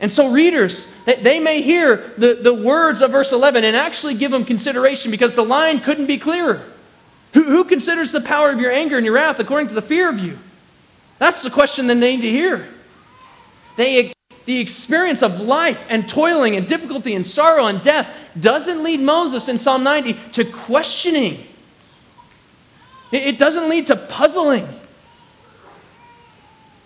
[0.00, 4.30] And so, readers, they may hear the, the words of verse 11 and actually give
[4.30, 6.64] them consideration because the line couldn't be clearer.
[7.34, 10.08] Who, who considers the power of your anger and your wrath according to the fear
[10.08, 10.38] of you?
[11.18, 12.66] That's the question that they need to hear.
[13.76, 14.14] They,
[14.46, 19.50] the experience of life and toiling and difficulty and sorrow and death doesn't lead Moses
[19.50, 21.46] in Psalm 90 to questioning.
[23.12, 24.66] It doesn't lead to puzzling.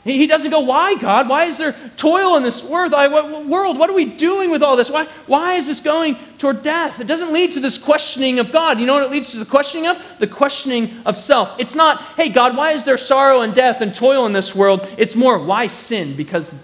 [0.02, 1.28] He doesn't go, Why, God?
[1.28, 2.92] Why is there toil in this world?
[2.92, 4.90] What are we doing with all this?
[4.90, 7.00] Why, why is this going toward death?
[7.00, 8.80] It doesn't lead to this questioning of God.
[8.80, 10.02] You know what it leads to the questioning of?
[10.18, 11.54] The questioning of self.
[11.60, 14.88] It's not, Hey, God, why is there sorrow and death and toil in this world?
[14.96, 16.16] It's more, Why sin?
[16.16, 16.54] Because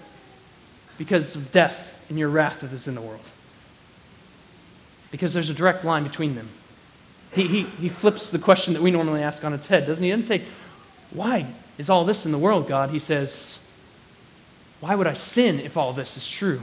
[0.97, 3.21] because of death and your wrath that is in the world.
[5.11, 6.49] Because there's a direct line between them.
[7.31, 10.09] He, he, he flips the question that we normally ask on its head, doesn't he?
[10.09, 10.43] He doesn't say,
[11.11, 11.45] Why
[11.77, 12.89] is all this in the world, God?
[12.89, 13.59] He says,
[14.79, 16.61] Why would I sin if all this is true?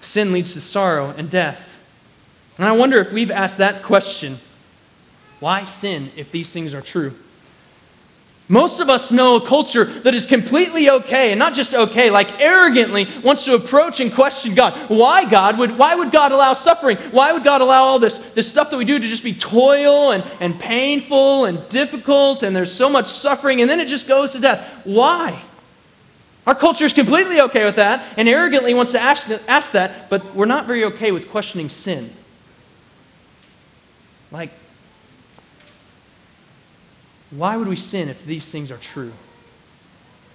[0.00, 1.78] Sin leads to sorrow and death.
[2.56, 4.38] And I wonder if we've asked that question
[5.40, 7.14] why sin if these things are true?
[8.50, 12.40] Most of us know a culture that is completely okay, and not just okay, like
[12.40, 14.72] arrogantly wants to approach and question God.
[14.88, 15.58] Why, God?
[15.58, 16.96] Would, why would God allow suffering?
[17.10, 20.12] Why would God allow all this, this stuff that we do to just be toil
[20.12, 24.32] and, and painful and difficult, and there's so much suffering, and then it just goes
[24.32, 24.66] to death?
[24.84, 25.42] Why?
[26.46, 30.34] Our culture is completely okay with that and arrogantly wants to ask, ask that, but
[30.34, 32.10] we're not very okay with questioning sin.
[34.30, 34.52] Like,
[37.30, 39.12] why would we sin if these things are true?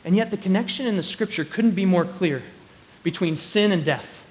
[0.06, 2.43] And yet, the connection in the scripture couldn't be more clear
[3.03, 4.22] between sin and death,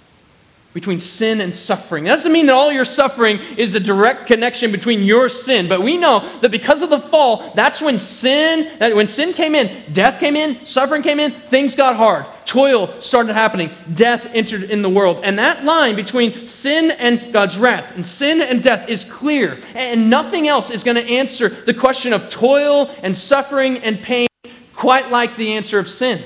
[0.73, 2.05] between sin and suffering.
[2.05, 5.83] That doesn't mean that all your suffering is a direct connection between your sin, but
[5.83, 9.93] we know that because of the fall, that's when sin, that when sin came in,
[9.93, 14.83] death came in, suffering came in, things got hard toil started happening, death entered in
[14.83, 15.21] the world.
[15.23, 19.59] And that line between sin and God's wrath and sin and death is clear.
[19.75, 24.29] And nothing else is going to answer the question of toil and suffering and pain
[24.75, 26.23] quite like the answer of sin.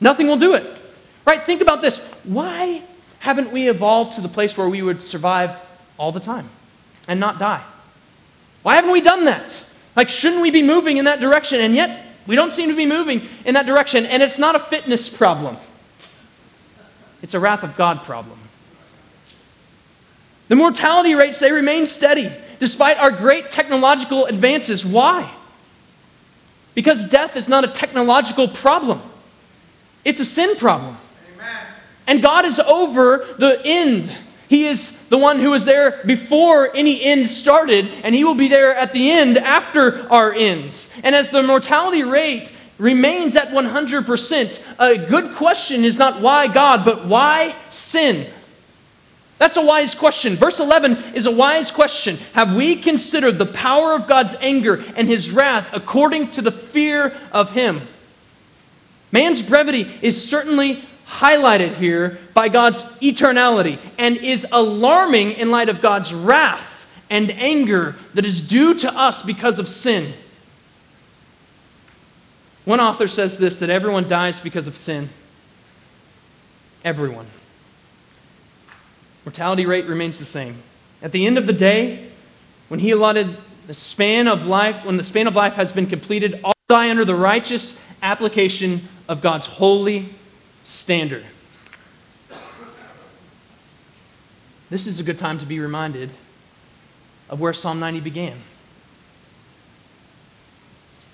[0.00, 0.80] Nothing will do it.
[1.24, 1.40] Right?
[1.40, 2.04] Think about this.
[2.24, 2.82] Why
[3.22, 5.56] haven't we evolved to the place where we would survive
[5.96, 6.48] all the time
[7.06, 7.62] and not die?
[8.64, 9.62] Why haven't we done that?
[9.94, 11.60] Like, shouldn't we be moving in that direction?
[11.60, 14.58] And yet, we don't seem to be moving in that direction, and it's not a
[14.58, 15.56] fitness problem,
[17.22, 18.40] it's a wrath of God problem.
[20.48, 24.84] The mortality rates, they remain steady despite our great technological advances.
[24.84, 25.32] Why?
[26.74, 29.00] Because death is not a technological problem,
[30.04, 30.96] it's a sin problem.
[32.06, 34.12] And God is over the end.
[34.48, 38.48] He is the one who was there before any end started, and he will be
[38.48, 40.90] there at the end after our ends.
[41.02, 46.84] And as the mortality rate remains at 100%, a good question is not why God,
[46.84, 48.26] but why sin?
[49.38, 50.36] That's a wise question.
[50.36, 52.18] Verse 11 is a wise question.
[52.32, 57.12] Have we considered the power of God's anger and his wrath according to the fear
[57.32, 57.80] of him?
[59.10, 65.82] Man's brevity is certainly highlighted here by God's eternality and is alarming in light of
[65.82, 70.14] God's wrath and anger that is due to us because of sin.
[72.64, 75.10] One author says this that everyone dies because of sin.
[76.84, 77.26] Everyone.
[79.24, 80.62] Mortality rate remains the same.
[81.02, 82.08] At the end of the day,
[82.68, 86.40] when he allotted the span of life, when the span of life has been completed,
[86.42, 90.14] all die under the righteous application of God's holy
[90.64, 91.24] standard.
[94.70, 96.10] This is a good time to be reminded
[97.28, 98.32] of where Psalm 90 began.
[98.32, 98.38] It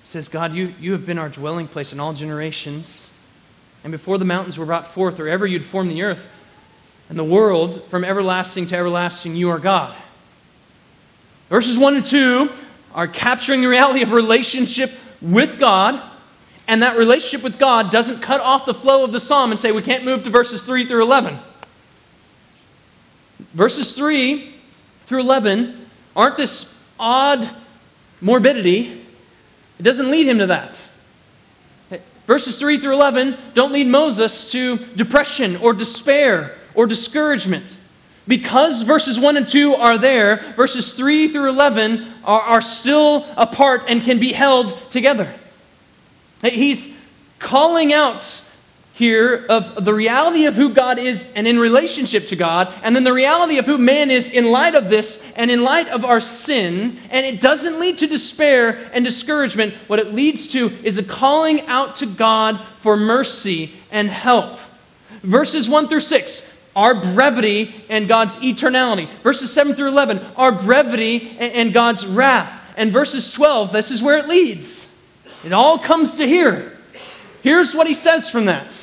[0.05, 3.09] says, God, you, you have been our dwelling place in all generations.
[3.83, 6.27] And before the mountains were brought forth, or ever you'd formed the earth
[7.09, 9.95] and the world, from everlasting to everlasting, you are God.
[11.49, 12.49] Verses 1 and 2
[12.93, 16.08] are capturing the reality of relationship with God
[16.69, 19.71] and that relationship with God doesn't cut off the flow of the psalm and say
[19.71, 21.39] we can't move to verses 3 through 11.
[23.55, 24.53] Verses 3
[25.07, 27.49] through 11 aren't this odd
[28.21, 29.01] morbidity,
[29.79, 30.79] it doesn't lead him to that.
[32.27, 37.65] Verses 3 through 11 don't lead Moses to depression or despair or discouragement.
[38.27, 43.85] Because verses 1 and 2 are there, verses 3 through 11 are, are still apart
[43.87, 45.33] and can be held together.
[46.41, 46.93] He's
[47.39, 48.43] calling out
[48.93, 53.05] here of the reality of who God is and in relationship to God, and then
[53.05, 56.19] the reality of who man is in light of this and in light of our
[56.19, 56.97] sin.
[57.09, 59.73] And it doesn't lead to despair and discouragement.
[59.87, 64.59] What it leads to is a calling out to God for mercy and help.
[65.23, 69.09] Verses 1 through 6 our brevity and God's eternality.
[69.21, 72.73] Verses 7 through 11, our brevity and God's wrath.
[72.77, 74.88] And verses 12, this is where it leads
[75.43, 76.77] it all comes to here.
[77.41, 78.73] Here's what he says from that.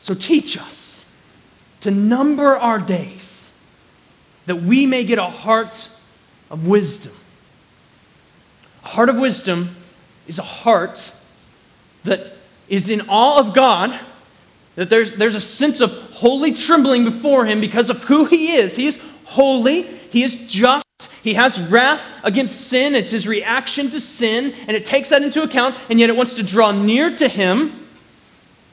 [0.00, 1.04] So teach us
[1.80, 3.50] to number our days
[4.46, 5.88] that we may get a heart
[6.50, 7.12] of wisdom.
[8.84, 9.76] A heart of wisdom
[10.26, 11.12] is a heart
[12.04, 12.32] that
[12.68, 13.98] is in awe of God,
[14.76, 18.76] that there's, there's a sense of holy trembling before Him because of who He is.
[18.76, 20.84] He is holy, He is just,
[21.22, 22.94] he has wrath against sin.
[22.94, 26.34] It's his reaction to sin, and it takes that into account, and yet it wants
[26.34, 27.86] to draw near to him.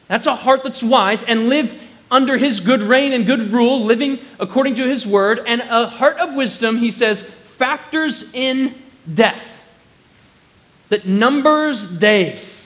[0.08, 1.82] That's a heart that's wise and live
[2.12, 5.42] under his good reign and good rule, living according to his word.
[5.48, 8.76] And a heart of wisdom, he says, factors in
[9.12, 9.44] death,
[10.90, 12.65] that numbers days.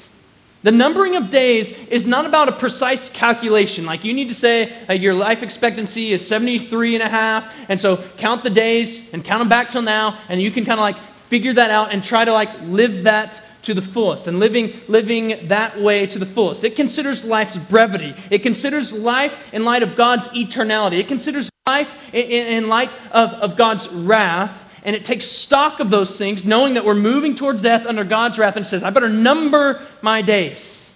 [0.62, 3.86] The numbering of days is not about a precise calculation.
[3.86, 7.80] Like you need to say uh, your life expectancy is 73 and a half, and
[7.80, 10.84] so count the days and count them back till now, and you can kind of
[10.84, 14.74] like figure that out and try to like live that to the fullest and living,
[14.88, 16.64] living that way to the fullest.
[16.64, 18.14] It considers life's brevity.
[18.30, 21.00] It considers life in light of God's eternality.
[21.00, 25.90] It considers life in, in light of, of God's wrath and it takes stock of
[25.90, 29.10] those things, knowing that we're moving towards death under God's wrath, and says, I better
[29.10, 30.92] number my days.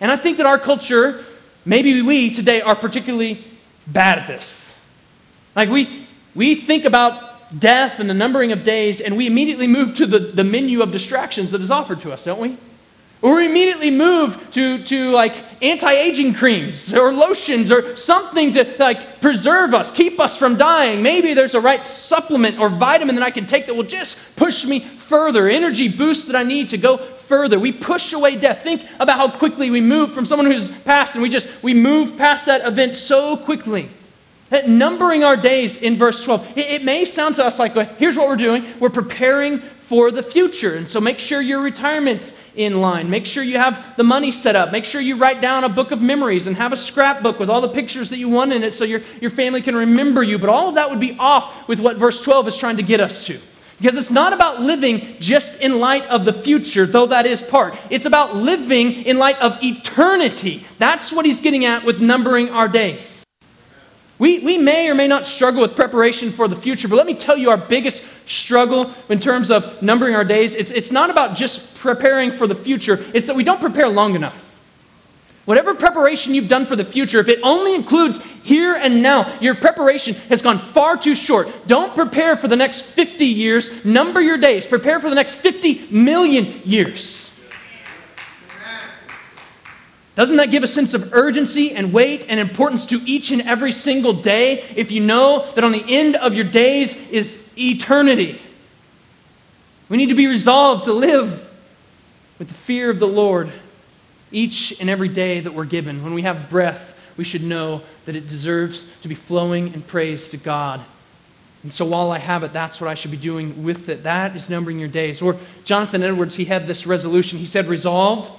[0.00, 1.24] And I think that our culture,
[1.64, 3.44] maybe we today, are particularly
[3.86, 4.74] bad at this.
[5.54, 9.94] Like we, we think about death and the numbering of days, and we immediately move
[9.96, 12.56] to the, the menu of distractions that is offered to us, don't we?
[13.24, 19.22] Or we immediately move to, to like anti-aging creams or lotions or something to like
[19.22, 21.00] preserve us, keep us from dying.
[21.00, 24.66] Maybe there's a right supplement or vitamin that I can take that will just push
[24.66, 27.58] me further, energy boost that I need to go further.
[27.58, 28.62] We push away death.
[28.62, 32.18] Think about how quickly we move from someone who's passed and we just we move
[32.18, 33.88] past that event so quickly.
[34.50, 37.86] That numbering our days in verse 12, it, it may sound to us like, well,
[37.96, 38.66] here's what we're doing.
[38.78, 40.74] We're preparing for the future.
[40.74, 43.10] And so make sure your retirement's in line.
[43.10, 44.72] Make sure you have the money set up.
[44.72, 47.60] Make sure you write down a book of memories and have a scrapbook with all
[47.60, 50.38] the pictures that you want in it so your, your family can remember you.
[50.38, 53.00] But all of that would be off with what verse 12 is trying to get
[53.00, 53.40] us to.
[53.78, 57.74] Because it's not about living just in light of the future, though that is part.
[57.90, 60.64] It's about living in light of eternity.
[60.78, 63.23] That's what he's getting at with numbering our days.
[64.18, 67.14] We, we may or may not struggle with preparation for the future, but let me
[67.14, 70.54] tell you our biggest struggle in terms of numbering our days.
[70.54, 74.14] It's, it's not about just preparing for the future, it's that we don't prepare long
[74.14, 74.42] enough.
[75.44, 79.54] Whatever preparation you've done for the future, if it only includes here and now, your
[79.54, 81.48] preparation has gone far too short.
[81.66, 83.84] Don't prepare for the next 50 years.
[83.84, 84.66] Number your days.
[84.66, 87.23] Prepare for the next 50 million years.
[90.14, 93.72] Doesn't that give a sense of urgency and weight and importance to each and every
[93.72, 98.40] single day if you know that on the end of your days is eternity?
[99.88, 101.50] We need to be resolved to live
[102.38, 103.52] with the fear of the Lord
[104.30, 106.02] each and every day that we're given.
[106.04, 110.28] When we have breath, we should know that it deserves to be flowing in praise
[110.30, 110.80] to God.
[111.64, 114.02] And so while I have it, that's what I should be doing with it.
[114.02, 115.22] That is numbering your days.
[115.22, 117.38] Or Jonathan Edwards, he had this resolution.
[117.38, 118.30] He said, Resolved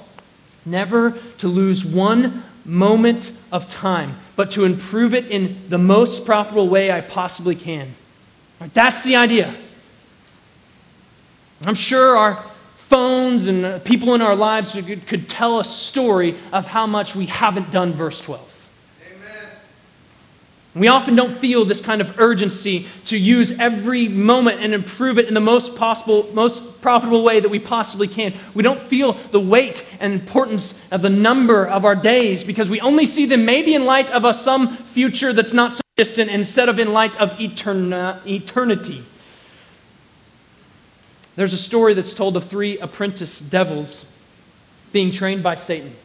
[0.66, 6.68] never to lose one moment of time, but to improve it in the most profitable
[6.68, 7.93] way I possibly can.
[8.74, 9.53] That's the idea.
[11.63, 12.43] I'm sure our
[12.76, 17.16] phones and uh, people in our lives could, could tell a story of how much
[17.16, 18.55] we haven't done verse 12.
[20.76, 25.30] We often don't feel this kind of urgency to use every moment and improve it
[25.30, 28.34] in the most possible, most profitable way that we possibly can.
[28.53, 32.82] We don't feel the weight and importance of the number of our days because we
[32.82, 36.67] only see them maybe in light of a, some future that's not so distant instead
[36.67, 39.05] of in light of eterna, eternity.
[41.38, 44.05] There's a story that's told of three apprentice devils
[44.91, 45.95] being trained by Satan.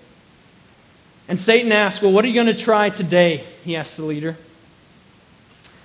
[1.26, 3.44] And Satan asks, Well, what are you going to try today?
[3.64, 4.36] He asks the leader.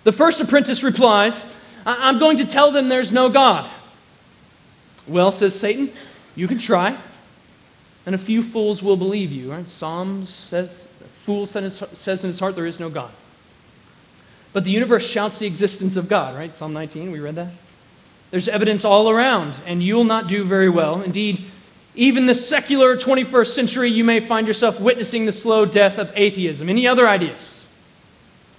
[0.05, 1.45] The first apprentice replies,
[1.85, 3.69] I'm going to tell them there's no God.
[5.07, 5.91] Well, says Satan,
[6.35, 6.97] you can try,
[8.05, 9.51] and a few fools will believe you.
[9.51, 9.69] Right?
[9.69, 10.87] Psalms says,
[11.23, 13.11] fool says in his heart, there is no God.
[14.53, 16.55] But the universe shouts the existence of God, right?
[16.55, 17.51] Psalm 19, we read that.
[18.31, 21.01] There's evidence all around, and you'll not do very well.
[21.01, 21.45] Indeed,
[21.95, 26.69] even the secular 21st century, you may find yourself witnessing the slow death of atheism.
[26.69, 27.67] Any other ideas?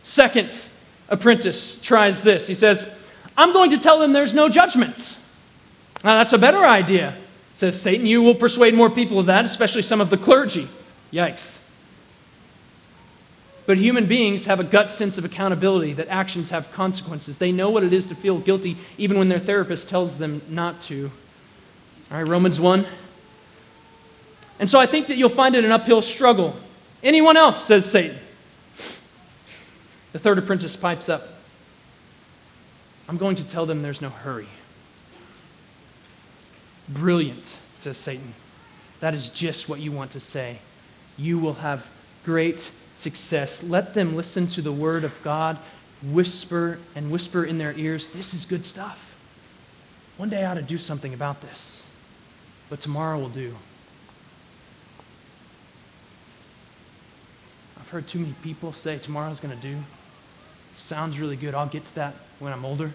[0.02, 0.68] Second,
[1.08, 2.46] apprentice tries this.
[2.46, 2.88] He says,
[3.36, 5.18] I'm going to tell them there's no judgment.
[6.04, 7.16] Now, that's a better idea,
[7.54, 8.06] says Satan.
[8.06, 10.68] You will persuade more people of that, especially some of the clergy.
[11.12, 11.58] Yikes.
[13.66, 17.38] But human beings have a gut sense of accountability that actions have consequences.
[17.38, 20.80] They know what it is to feel guilty even when their therapist tells them not
[20.82, 21.10] to.
[22.10, 22.86] All right, Romans 1.
[24.60, 26.56] And so I think that you'll find it an uphill struggle.
[27.02, 28.16] Anyone else, says Satan.
[30.16, 31.28] The third apprentice pipes up
[33.06, 34.48] I'm going to tell them there's no hurry.
[36.88, 38.32] Brilliant, says Satan.
[39.00, 40.60] That is just what you want to say.
[41.18, 41.86] You will have
[42.24, 43.62] great success.
[43.62, 45.58] Let them listen to the word of God,
[46.02, 49.18] whisper and whisper in their ears, This is good stuff.
[50.16, 51.86] One day I ought to do something about this,
[52.70, 53.54] but tomorrow will do.
[57.78, 59.76] I've heard too many people say tomorrow's going to do.
[60.76, 61.54] Sounds really good.
[61.54, 62.92] I'll get to that when I'm older.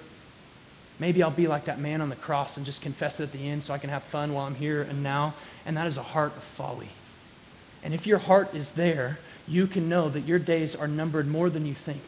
[0.99, 3.49] Maybe I'll be like that man on the cross and just confess it at the
[3.49, 5.33] end so I can have fun while I'm here and now.
[5.65, 6.89] And that is a heart of folly.
[7.83, 9.17] And if your heart is there,
[9.47, 12.03] you can know that your days are numbered more than you think.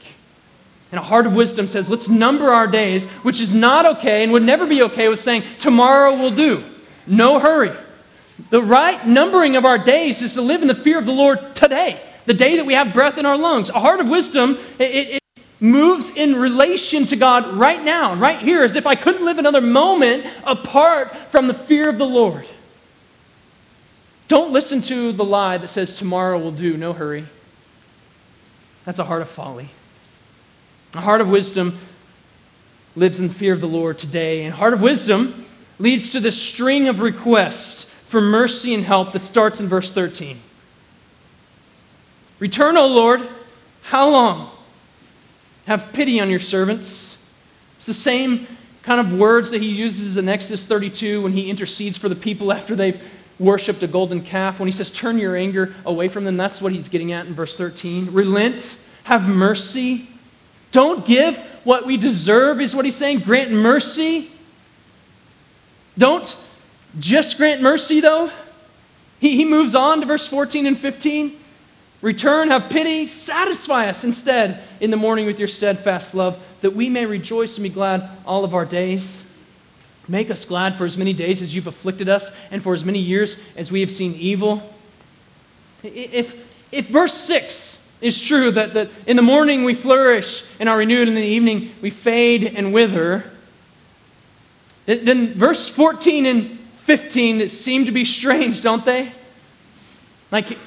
[0.92, 4.32] And a heart of wisdom says, let's number our days, which is not okay and
[4.32, 6.64] would never be okay with saying, tomorrow will do.
[7.08, 7.72] No hurry.
[8.52, 11.56] The right numbering of our days is to live in the fear of the Lord
[11.56, 13.72] today, the day that we have breath in our lungs.
[13.72, 15.23] A heart of wisdom, it, it,
[15.64, 19.62] moves in relation to God right now, right here, as if I couldn't live another
[19.62, 22.46] moment apart from the fear of the Lord.
[24.28, 27.26] Don't listen to the lie that says tomorrow will do, no hurry.
[28.84, 29.70] That's a heart of folly.
[30.96, 31.78] A heart of wisdom
[32.98, 35.46] lives in the fear of the Lord today, and heart of wisdom
[35.80, 40.42] leads to this string of requests for mercy and help that starts in verse 13.
[42.40, 43.22] Return, O Lord,
[43.84, 44.50] how long?
[45.66, 47.18] Have pity on your servants.
[47.78, 48.48] It's the same
[48.84, 52.52] kind of words that he uses in Exodus 32 when he intercedes for the people
[52.52, 53.02] after they've
[53.40, 54.60] worshiped a golden calf.
[54.60, 57.34] When he says, Turn your anger away from them, that's what he's getting at in
[57.34, 58.12] verse 13.
[58.12, 60.08] Relent, have mercy.
[60.72, 63.20] Don't give what we deserve, is what he's saying.
[63.20, 64.32] Grant mercy.
[65.98, 66.36] Don't
[67.00, 68.32] just grant mercy, though.
[69.20, 71.40] He, he moves on to verse 14 and 15.
[72.04, 76.90] Return, have pity, satisfy us instead in the morning with your steadfast love, that we
[76.90, 79.24] may rejoice and be glad all of our days.
[80.10, 83.00] Make us glad for as many days as you've afflicted us, and for as many
[83.00, 84.70] years as we have seen evil.
[85.82, 90.80] If, if verse 6 is true, that, that in the morning we flourish and are
[90.80, 93.24] renewed, and in the evening we fade and wither,
[94.88, 99.14] then verse 14 and 15 seem to be strange, don't they?
[100.32, 100.58] Like,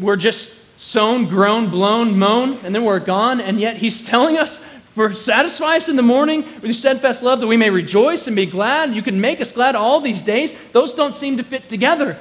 [0.00, 3.40] we're just sown, grown, blown, mown, and then we're gone.
[3.40, 4.58] And yet he's telling us,
[4.94, 8.36] for satisfy us in the morning with your steadfast love, that we may rejoice and
[8.36, 8.94] be glad.
[8.94, 10.54] You can make us glad all these days.
[10.72, 12.18] Those don't seem to fit together.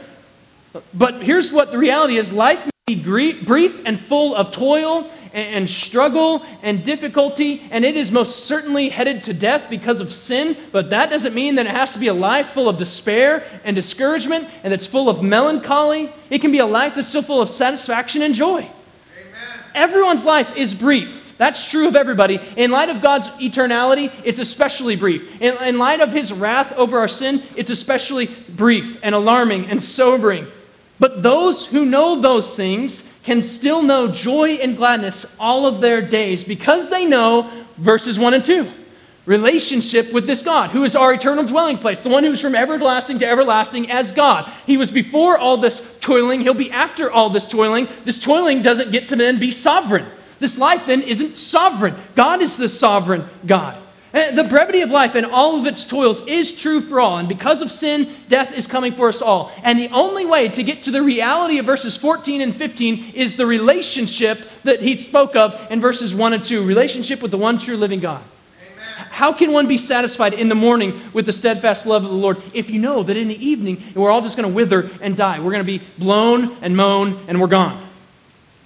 [0.94, 5.70] But here's what the reality is life may be brief and full of toil and,
[5.70, 10.92] struggle and difficulty, and it is most certainly headed to death because of sin, but
[10.92, 14.48] that doesn't mean that it has to be a life full of despair and discouragement
[14.64, 16.12] and that's full of melancholy.
[16.30, 18.60] It can be a life that's still full of satisfaction and joy.
[18.60, 19.60] Amen.
[19.74, 21.36] Everyone's life is brief.
[21.38, 22.40] That's true of everybody.
[22.56, 25.42] In light of God's eternality, it's especially brief.
[25.42, 29.82] In, in, light of his wrath over our sin, it's especially brief and alarming and
[29.82, 30.48] sobering.
[31.00, 36.02] But those who know those things can still know joy and gladness all of their
[36.02, 38.72] days because they know verses 1 and 2
[39.26, 43.20] relationship with this God, who is our eternal dwelling place, the one who's from everlasting
[43.20, 44.52] to everlasting as God.
[44.66, 47.88] He was before all this toiling, he'll be after all this toiling.
[48.04, 50.06] This toiling doesn't get to then be sovereign.
[50.40, 51.96] This life then isn't sovereign.
[52.16, 53.78] God is the sovereign God.
[54.14, 57.18] And the brevity of life and all of its toils is true for all.
[57.18, 59.52] And because of sin, death is coming for us all.
[59.64, 63.36] And the only way to get to the reality of verses 14 and 15 is
[63.36, 67.58] the relationship that he spoke of in verses 1 and 2 relationship with the one
[67.58, 68.22] true living God.
[68.62, 69.08] Amen.
[69.10, 72.40] How can one be satisfied in the morning with the steadfast love of the Lord
[72.54, 75.40] if you know that in the evening we're all just going to wither and die?
[75.40, 77.84] We're going to be blown and mown and we're gone.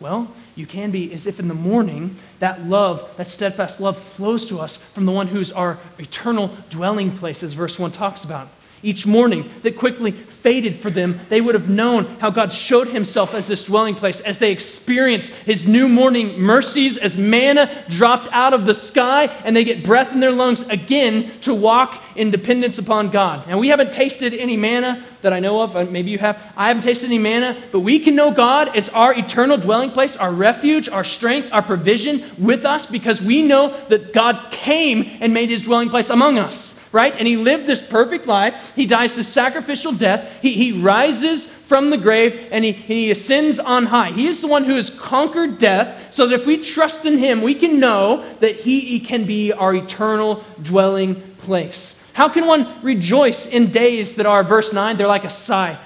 [0.01, 0.27] Well,
[0.57, 4.59] you can be as if in the morning that love, that steadfast love, flows to
[4.59, 8.49] us from the one who's our eternal dwelling place, as verse 1 talks about
[8.87, 13.33] each morning that quickly faded for them, they would have known how God showed himself
[13.33, 18.53] as this dwelling place as they experienced his new morning mercies as manna dropped out
[18.53, 22.77] of the sky and they get breath in their lungs again to walk in dependence
[22.77, 23.43] upon God.
[23.49, 25.75] And we haven't tasted any manna that I know of.
[25.75, 26.41] Uh, maybe you have.
[26.55, 30.15] I haven't tasted any manna, but we can know God as our eternal dwelling place,
[30.15, 35.33] our refuge, our strength, our provision with us because we know that God came and
[35.33, 37.15] made his dwelling place among us right?
[37.15, 38.73] And he lived this perfect life.
[38.75, 40.41] He dies this sacrificial death.
[40.41, 44.11] He, he rises from the grave and he, he ascends on high.
[44.11, 47.41] He is the one who has conquered death, so that if we trust in him,
[47.41, 51.95] we can know that he, he can be our eternal dwelling place.
[52.13, 55.77] How can one rejoice in days that are, verse 9, they're like a sigh?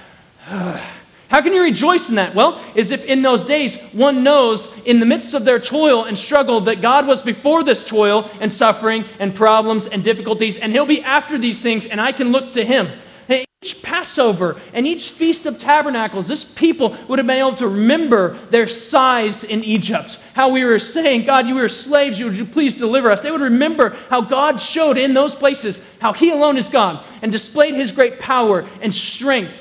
[1.32, 2.36] How can you rejoice in that?
[2.36, 6.18] Well, as if in those days one knows in the midst of their toil and
[6.18, 10.86] struggle that God was before this toil and suffering and problems and difficulties, and He'll
[10.86, 12.90] be after these things, and I can look to Him.
[13.64, 18.38] Each Passover and each Feast of Tabernacles, this people would have been able to remember
[18.50, 20.20] their sighs in Egypt.
[20.34, 23.22] How we were saying, God, you were slaves, would you please deliver us?
[23.22, 27.32] They would remember how God showed in those places how He alone is God and
[27.32, 29.61] displayed His great power and strength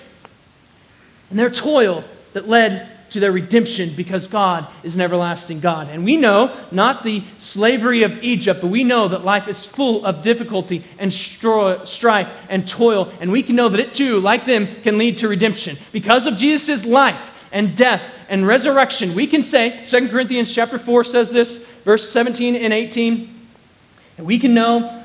[1.30, 5.88] and their toil that led to their redemption because God is an everlasting God.
[5.88, 10.06] And we know not the slavery of Egypt, but we know that life is full
[10.06, 13.12] of difficulty and strife and toil.
[13.20, 15.76] And we can know that it too, like them, can lead to redemption.
[15.90, 21.02] Because of Jesus' life and death and resurrection, we can say, 2 Corinthians chapter 4
[21.02, 23.28] says this, verse 17 and 18,
[24.18, 25.04] and we can know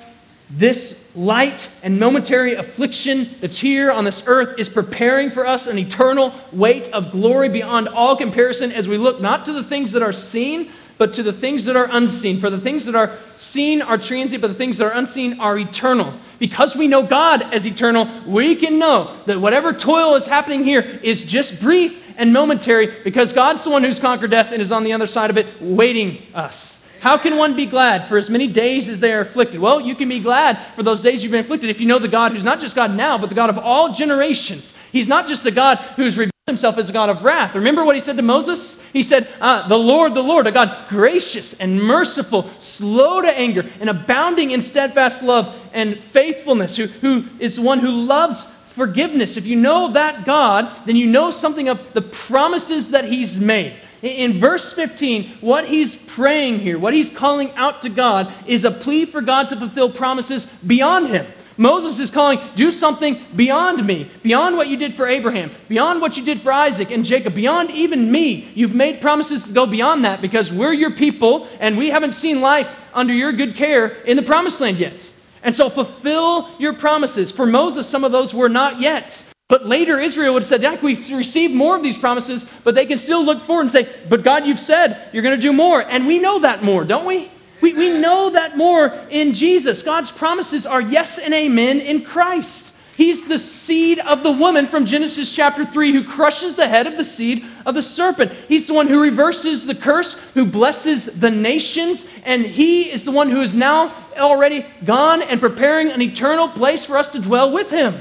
[0.51, 5.79] this light and momentary affliction that's here on this earth is preparing for us an
[5.79, 10.03] eternal weight of glory beyond all comparison as we look not to the things that
[10.03, 12.39] are seen, but to the things that are unseen.
[12.39, 15.57] For the things that are seen are transient, but the things that are unseen are
[15.57, 16.13] eternal.
[16.39, 20.81] Because we know God as eternal, we can know that whatever toil is happening here
[21.01, 24.83] is just brief and momentary because God's the one who's conquered death and is on
[24.83, 26.74] the other side of it waiting us.
[27.05, 29.59] How can one be glad for as many days as they are afflicted?
[29.59, 32.07] Well, you can be glad for those days you've been afflicted if you know the
[32.07, 34.73] God who's not just God now, but the God of all generations.
[34.91, 37.53] He's not just a God who's revealed himself as a God of wrath.
[37.53, 38.83] Remember what he said to Moses?
[38.91, 43.69] He said, uh, The Lord, the Lord, a God gracious and merciful, slow to anger,
[43.79, 49.37] and abounding in steadfast love and faithfulness, who, who is one who loves forgiveness.
[49.37, 53.75] If you know that God, then you know something of the promises that he's made.
[54.05, 58.69] In verse 15, what he's praying here, what he's calling out to God, is a
[58.69, 61.25] plea for God to fulfill promises beyond him.
[61.57, 66.17] Moses is calling, do something beyond me, beyond what you did for Abraham, beyond what
[66.17, 68.51] you did for Isaac and Jacob, beyond even me.
[68.53, 72.41] You've made promises to go beyond that because we're your people and we haven't seen
[72.41, 75.11] life under your good care in the promised land yet.
[75.41, 77.31] And so fulfill your promises.
[77.31, 79.25] For Moses, some of those were not yet.
[79.47, 82.87] But later, Israel would have said, yeah, we've received more of these promises, but they
[82.87, 85.81] can still look forward and say, But God, you've said you're going to do more.
[85.81, 87.29] And we know that more, don't we?
[87.61, 89.83] We, we know that more in Jesus.
[89.83, 92.73] God's promises are yes and amen in Christ.
[92.97, 96.97] He's the seed of the woman from Genesis chapter 3 who crushes the head of
[96.97, 98.31] the seed of the serpent.
[98.47, 103.11] He's the one who reverses the curse, who blesses the nations, and he is the
[103.11, 107.51] one who is now already gone and preparing an eternal place for us to dwell
[107.51, 107.99] with him.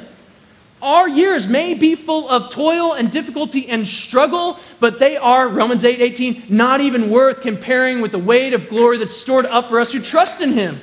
[0.85, 5.83] Our years may be full of toil and difficulty and struggle, but they are, Romans
[5.83, 9.81] 8 18, not even worth comparing with the weight of glory that's stored up for
[9.81, 10.79] us who trust in Him.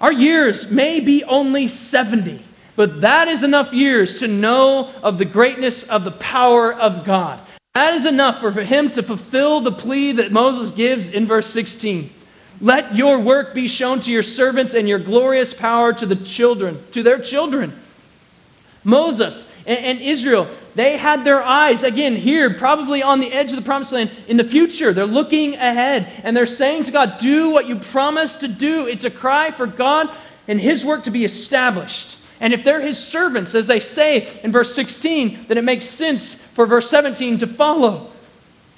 [0.00, 2.44] Our years may be only 70,
[2.76, 7.40] but that is enough years to know of the greatness of the power of God.
[7.74, 12.08] That is enough for him to fulfill the plea that Moses gives in verse 16.
[12.60, 16.82] Let your work be shown to your servants and your glorious power to the children,
[16.92, 17.78] to their children.
[18.84, 23.56] Moses and, and, Israel, they had their eyes, again, here, probably on the edge of
[23.56, 24.92] the promised land in the future.
[24.92, 28.86] They're looking ahead and they're saying to God, Do what you promised to do.
[28.86, 30.10] It's a cry for God
[30.46, 32.18] and His work to be established.
[32.40, 36.34] And if they're His servants, as they say in verse 16, then it makes sense
[36.34, 38.10] for verse 17 to follow.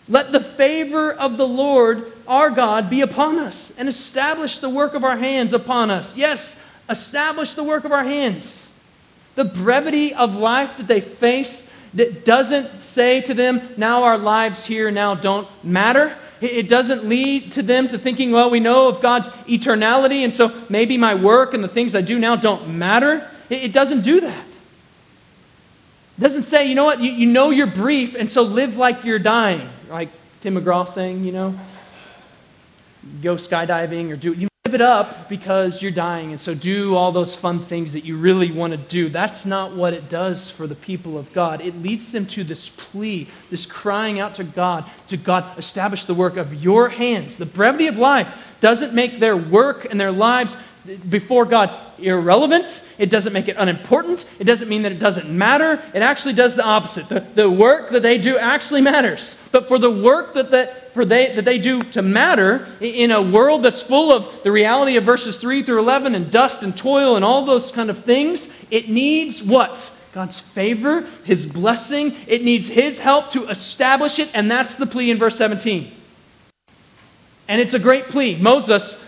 [0.09, 4.95] Let the favor of the Lord our God be upon us and establish the work
[4.95, 6.17] of our hands upon us.
[6.17, 8.69] Yes, establish the work of our hands.
[9.35, 14.67] The brevity of life that they face that doesn't say to them, now our lives
[14.67, 16.17] here now don't matter.
[16.41, 20.53] It doesn't lead to them to thinking, well, we know of God's eternality, and so
[20.69, 23.29] maybe my work and the things I do now don't matter.
[23.49, 24.45] It doesn't do that.
[26.19, 29.05] It doesn't say, you know what, you, you know you're brief, and so live like
[29.05, 29.69] you're dying.
[29.89, 30.11] Like
[30.41, 31.59] Tim McGraw saying, you know,
[33.23, 37.13] go skydiving or do you live it up because you're dying, and so do all
[37.13, 39.09] those fun things that you really want to do.
[39.09, 41.61] That's not what it does for the people of God.
[41.61, 46.15] It leads them to this plea, this crying out to God, to God, establish the
[46.15, 47.39] work of your hands.
[47.39, 50.57] The brevity of life doesn't make their work and their lives
[51.09, 52.83] before God irrelevant.
[52.99, 54.25] It doesn't make it unimportant.
[54.39, 55.83] It doesn't mean that it doesn't matter.
[55.95, 57.09] It actually does the opposite.
[57.09, 59.37] The, the work that they do actually matters.
[59.53, 63.23] But for the work that, that, for they, that they do to matter in a
[63.23, 67.17] world that's full of the reality of verses 3 through 11 and dust and toil
[67.17, 69.93] and all those kind of things, it needs what?
[70.13, 72.17] God's favor, His blessing.
[72.27, 75.93] It needs His help to establish it, and that's the plea in verse 17.
[77.49, 78.37] And it's a great plea.
[78.37, 79.03] Moses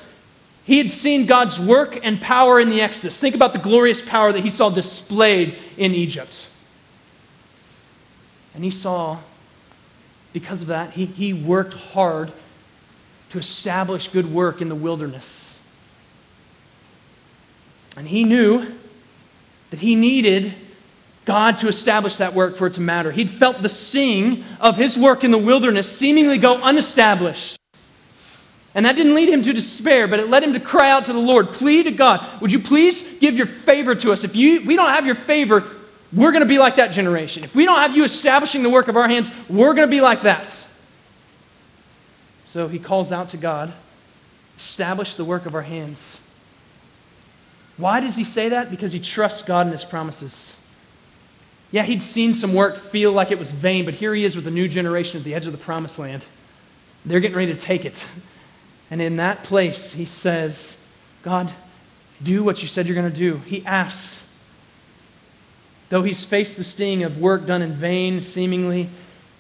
[0.69, 3.19] he had seen God's work and power in the Exodus.
[3.19, 6.47] Think about the glorious power that he saw displayed in Egypt.
[8.55, 9.17] And he saw,
[10.35, 12.33] because of that, he, he worked hard
[13.31, 15.57] to establish good work in the wilderness.
[17.97, 18.67] And he knew
[19.71, 20.53] that he needed
[21.25, 23.11] God to establish that work for it to matter.
[23.11, 27.58] He'd felt the sting of his work in the wilderness seemingly go unestablished.
[28.79, 31.13] And that didn't lead him to despair, but it led him to cry out to
[31.13, 34.23] the Lord, plead to God, would you please give your favor to us?
[34.23, 35.65] If you, we don't have your favor,
[36.13, 37.43] we're going to be like that generation.
[37.43, 40.01] If we don't have you establishing the work of our hands, we're going to be
[40.01, 40.65] like that.
[42.45, 43.73] So he calls out to God,
[44.57, 46.21] establish the work of our hands.
[47.79, 48.71] Why does he say that?
[48.71, 50.57] Because he trusts God and his promises.
[51.73, 54.47] Yeah, he'd seen some work feel like it was vain, but here he is with
[54.47, 56.25] a new generation at the edge of the promised land.
[57.05, 58.07] They're getting ready to take it.
[58.91, 60.77] And in that place, he says,
[61.23, 61.53] God,
[62.23, 63.37] do what you said you're going to do.
[63.39, 64.25] He asks.
[65.91, 68.91] Though he's faced the sting of work done in vain, seemingly,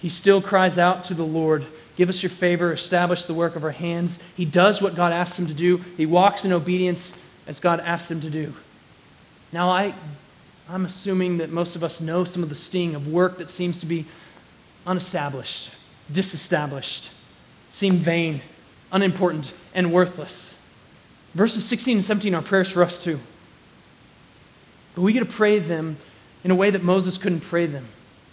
[0.00, 3.64] he still cries out to the Lord, Give us your favor, establish the work of
[3.64, 4.20] our hands.
[4.36, 7.12] He does what God asks him to do, he walks in obedience
[7.46, 8.54] as God asks him to do.
[9.52, 9.94] Now, I,
[10.68, 13.80] I'm assuming that most of us know some of the sting of work that seems
[13.80, 14.04] to be
[14.86, 15.70] unestablished,
[16.10, 17.10] disestablished,
[17.70, 18.42] seem vain
[18.92, 20.54] unimportant, and worthless.
[21.34, 23.20] Verses 16 and 17 are prayers for us too.
[24.94, 25.96] But we get to pray them
[26.42, 27.86] in a way that Moses couldn't pray them.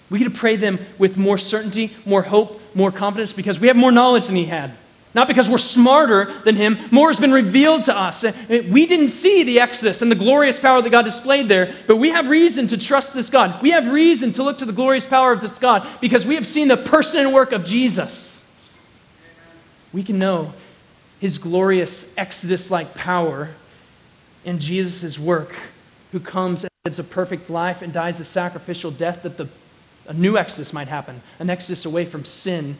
[0.09, 3.75] We get to pray them with more certainty, more hope, more confidence because we have
[3.75, 4.71] more knowledge than he had.
[5.13, 8.23] Not because we're smarter than him, more has been revealed to us.
[8.49, 12.09] We didn't see the Exodus and the glorious power that God displayed there, but we
[12.09, 13.61] have reason to trust this God.
[13.61, 16.45] We have reason to look to the glorious power of this God because we have
[16.45, 18.34] seen the person and work of Jesus
[19.95, 20.51] we can know
[21.21, 23.51] his glorious Exodus like power
[24.43, 25.55] in Jesus' work,
[26.11, 29.47] who comes and lives a perfect life and dies a sacrificial death that the,
[30.05, 32.75] a new Exodus might happen, an Exodus away from sin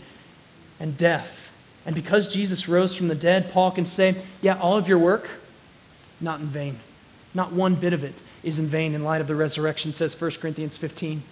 [0.78, 1.53] and death.
[1.86, 5.30] And because Jesus rose from the dead, Paul can say, Yeah, all of your work,
[6.20, 6.80] not in vain.
[7.34, 10.32] Not one bit of it is in vain in light of the resurrection, says 1
[10.32, 11.24] Corinthians 15.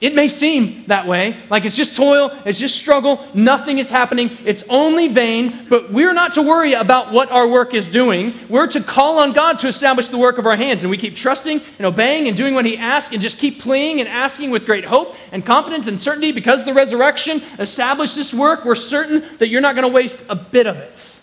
[0.00, 4.30] It may seem that way, like it's just toil, it's just struggle, nothing is happening,
[4.46, 8.32] it's only vain, but we're not to worry about what our work is doing.
[8.48, 11.16] We're to call on God to establish the work of our hands, and we keep
[11.16, 14.64] trusting and obeying and doing what He asks, and just keep pleading and asking with
[14.64, 18.64] great hope and confidence and certainty because the resurrection established this work.
[18.64, 21.16] We're certain that you're not going to waste a bit of it.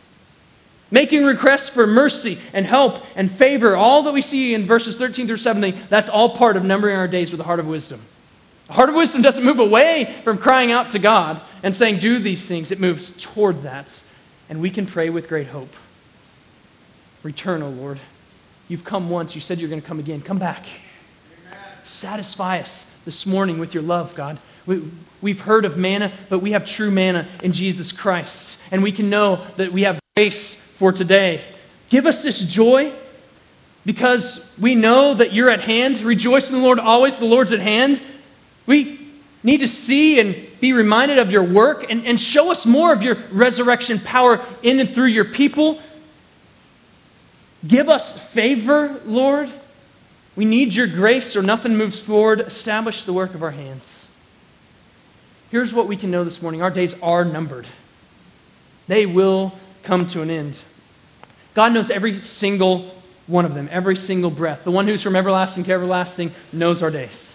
[0.92, 5.28] making requests for mercy and help and favor, all that we see in verses 13
[5.28, 8.00] through 17, that's all part of numbering our days with a heart of wisdom.
[8.68, 12.20] The heart of wisdom doesn't move away from crying out to God and saying, Do
[12.20, 12.72] these things.
[12.72, 14.02] It moves toward that.
[14.50, 15.74] And we can pray with great hope.
[17.24, 18.00] Return, O Lord.
[18.68, 19.36] You've come once.
[19.36, 20.22] You said you're going to come again.
[20.22, 20.66] Come back.
[21.48, 21.60] Amen.
[21.84, 24.38] Satisfy us this morning with your love, God.
[24.66, 24.84] We,
[25.22, 28.60] we've heard of manna, but we have true manna in Jesus Christ.
[28.70, 31.42] And we can know that we have grace for today.
[31.90, 32.94] Give us this joy
[33.86, 36.02] because we know that you're at hand.
[36.02, 37.18] Rejoice in the Lord always.
[37.18, 38.02] The Lord's at hand.
[38.68, 39.00] We
[39.42, 43.02] need to see and be reminded of your work and, and show us more of
[43.02, 45.82] your resurrection power in and through your people.
[47.66, 49.50] Give us favor, Lord.
[50.36, 52.42] We need your grace or nothing moves forward.
[52.42, 54.08] Establish the work of our hands.
[55.50, 57.68] Here's what we can know this morning our days are numbered,
[58.88, 60.56] they will come to an end.
[61.54, 62.94] God knows every single
[63.26, 64.64] one of them, every single breath.
[64.64, 67.27] The one who's from everlasting to everlasting knows our days.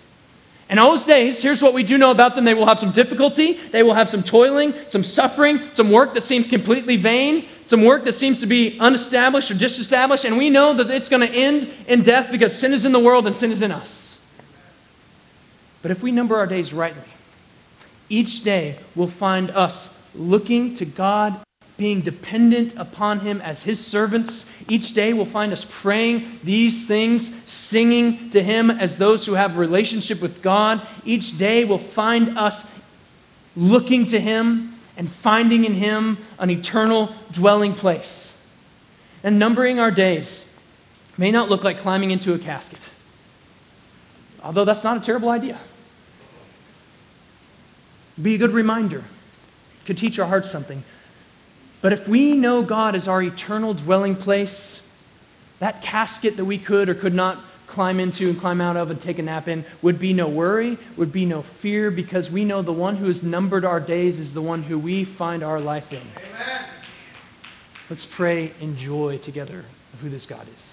[0.72, 2.46] And those days, here's what we do know about them.
[2.46, 6.22] They will have some difficulty, they will have some toiling, some suffering, some work that
[6.22, 10.72] seems completely vain, some work that seems to be unestablished or disestablished, and we know
[10.72, 13.52] that it's going to end in death because sin is in the world and sin
[13.52, 14.18] is in us.
[15.82, 17.02] But if we number our days rightly,
[18.08, 21.38] each day will find us looking to God
[21.82, 24.46] being dependent upon Him as His servants.
[24.68, 29.56] Each day will find us praying these things, singing to Him as those who have
[29.56, 30.80] relationship with God.
[31.04, 32.70] Each day will find us
[33.56, 38.32] looking to Him and finding in Him an eternal dwelling place.
[39.24, 40.48] And numbering our days
[41.18, 42.90] may not look like climbing into a casket,
[44.40, 45.58] although that's not a terrible idea.
[48.22, 49.02] Be a good reminder.
[49.84, 50.84] Could teach our hearts something.
[51.82, 54.80] But if we know God as our eternal dwelling place,
[55.58, 59.00] that casket that we could or could not climb into and climb out of and
[59.00, 62.62] take a nap in would be no worry, would be no fear, because we know
[62.62, 65.92] the one who has numbered our days is the one who we find our life
[65.92, 66.02] in.
[66.16, 66.64] Amen.
[67.90, 70.71] Let's pray in joy together of who this God is.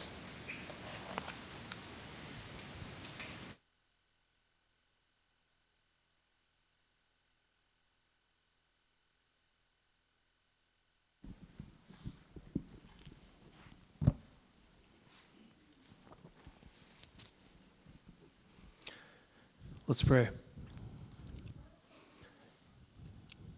[19.90, 20.30] Let's pray.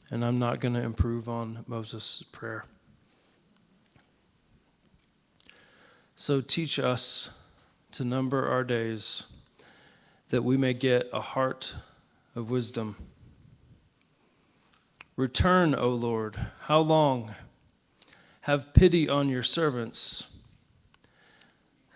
[0.09, 2.63] And I'm not going to improve on Moses' prayer.
[6.15, 7.31] So teach us
[7.91, 9.25] to number our days
[10.29, 11.75] that we may get a heart
[12.33, 12.95] of wisdom.
[15.17, 16.37] Return, O Lord.
[16.61, 17.35] How long?
[18.43, 20.27] Have pity on your servants.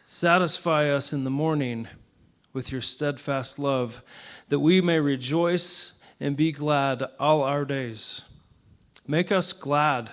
[0.05, 1.88] Satisfy us in the morning
[2.55, 4.01] with your steadfast love,
[4.49, 8.21] that we may rejoice and be glad all our days.
[9.05, 10.09] Make us glad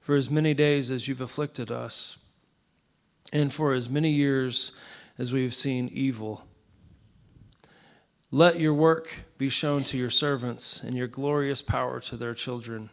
[0.00, 2.18] for as many days as you've afflicted us,
[3.32, 4.72] and for as many years
[5.16, 6.44] as we've seen evil.
[8.30, 12.90] Let your work be shown to your servants, and your glorious power to their children.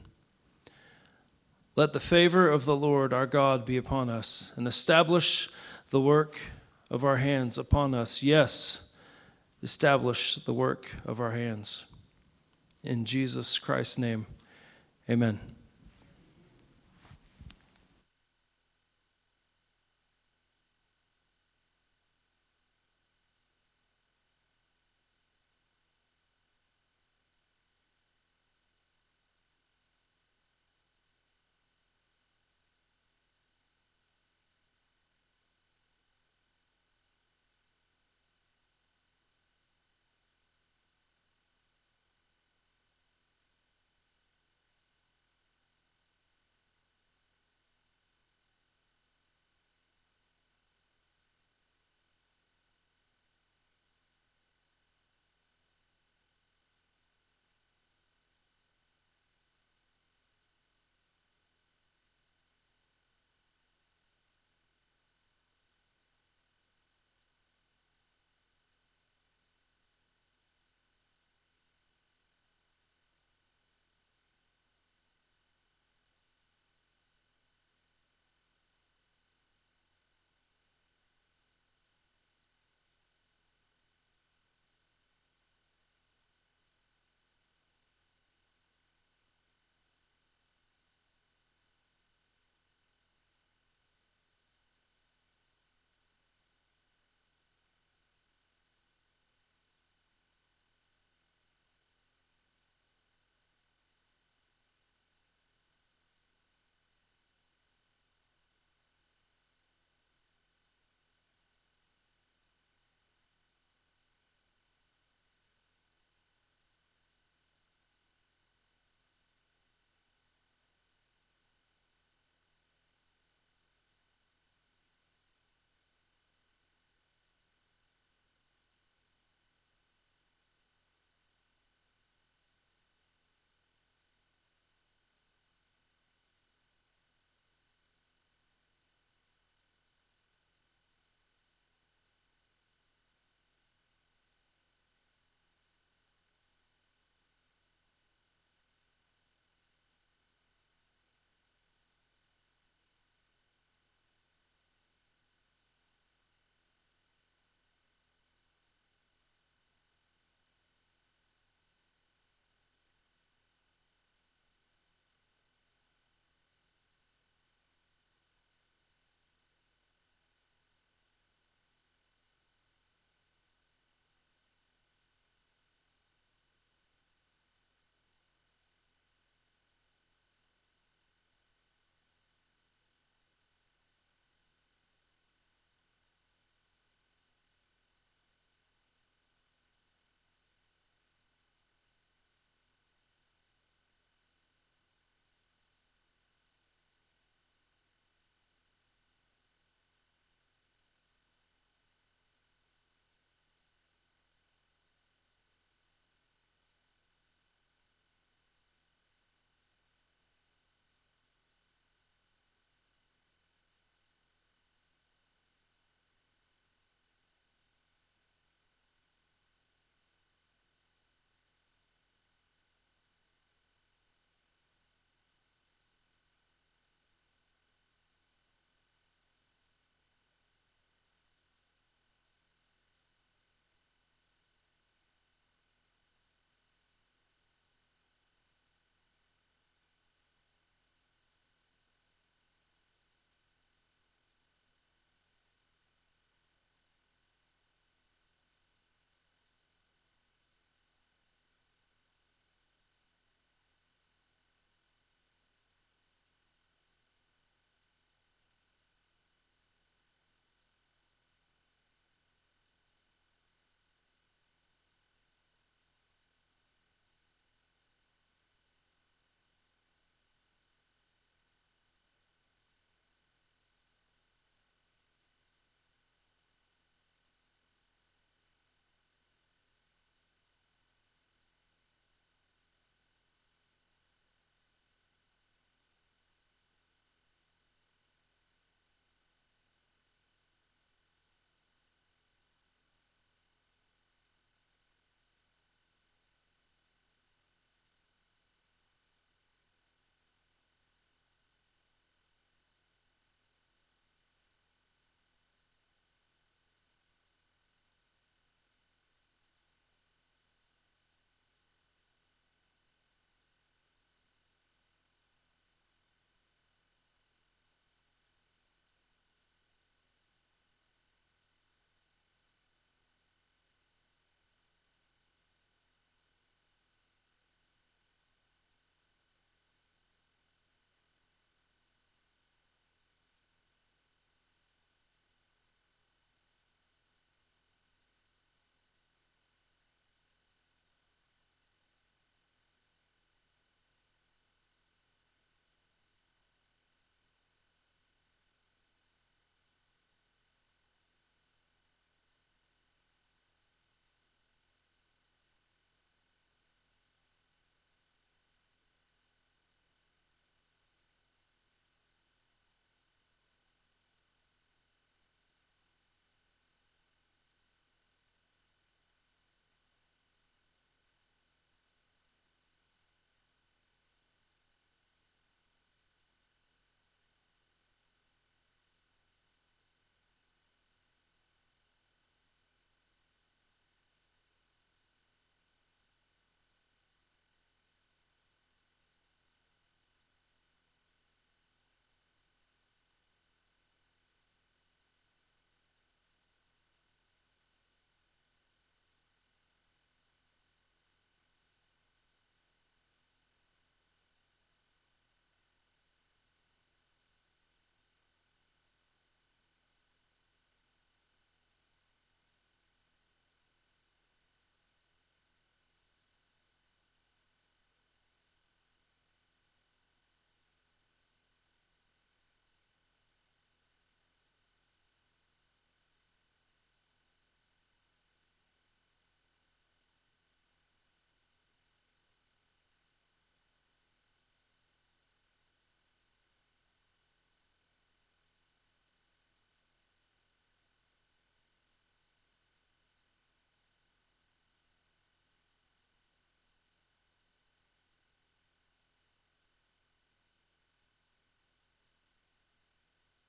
[1.75, 5.49] Let the favor of the Lord our God be upon us, and establish
[5.89, 6.37] the work
[6.91, 8.21] of our hands upon us.
[8.21, 8.89] Yes,
[9.63, 11.85] establish the work of our hands.
[12.83, 14.27] In Jesus Christ's name,
[15.09, 15.39] amen.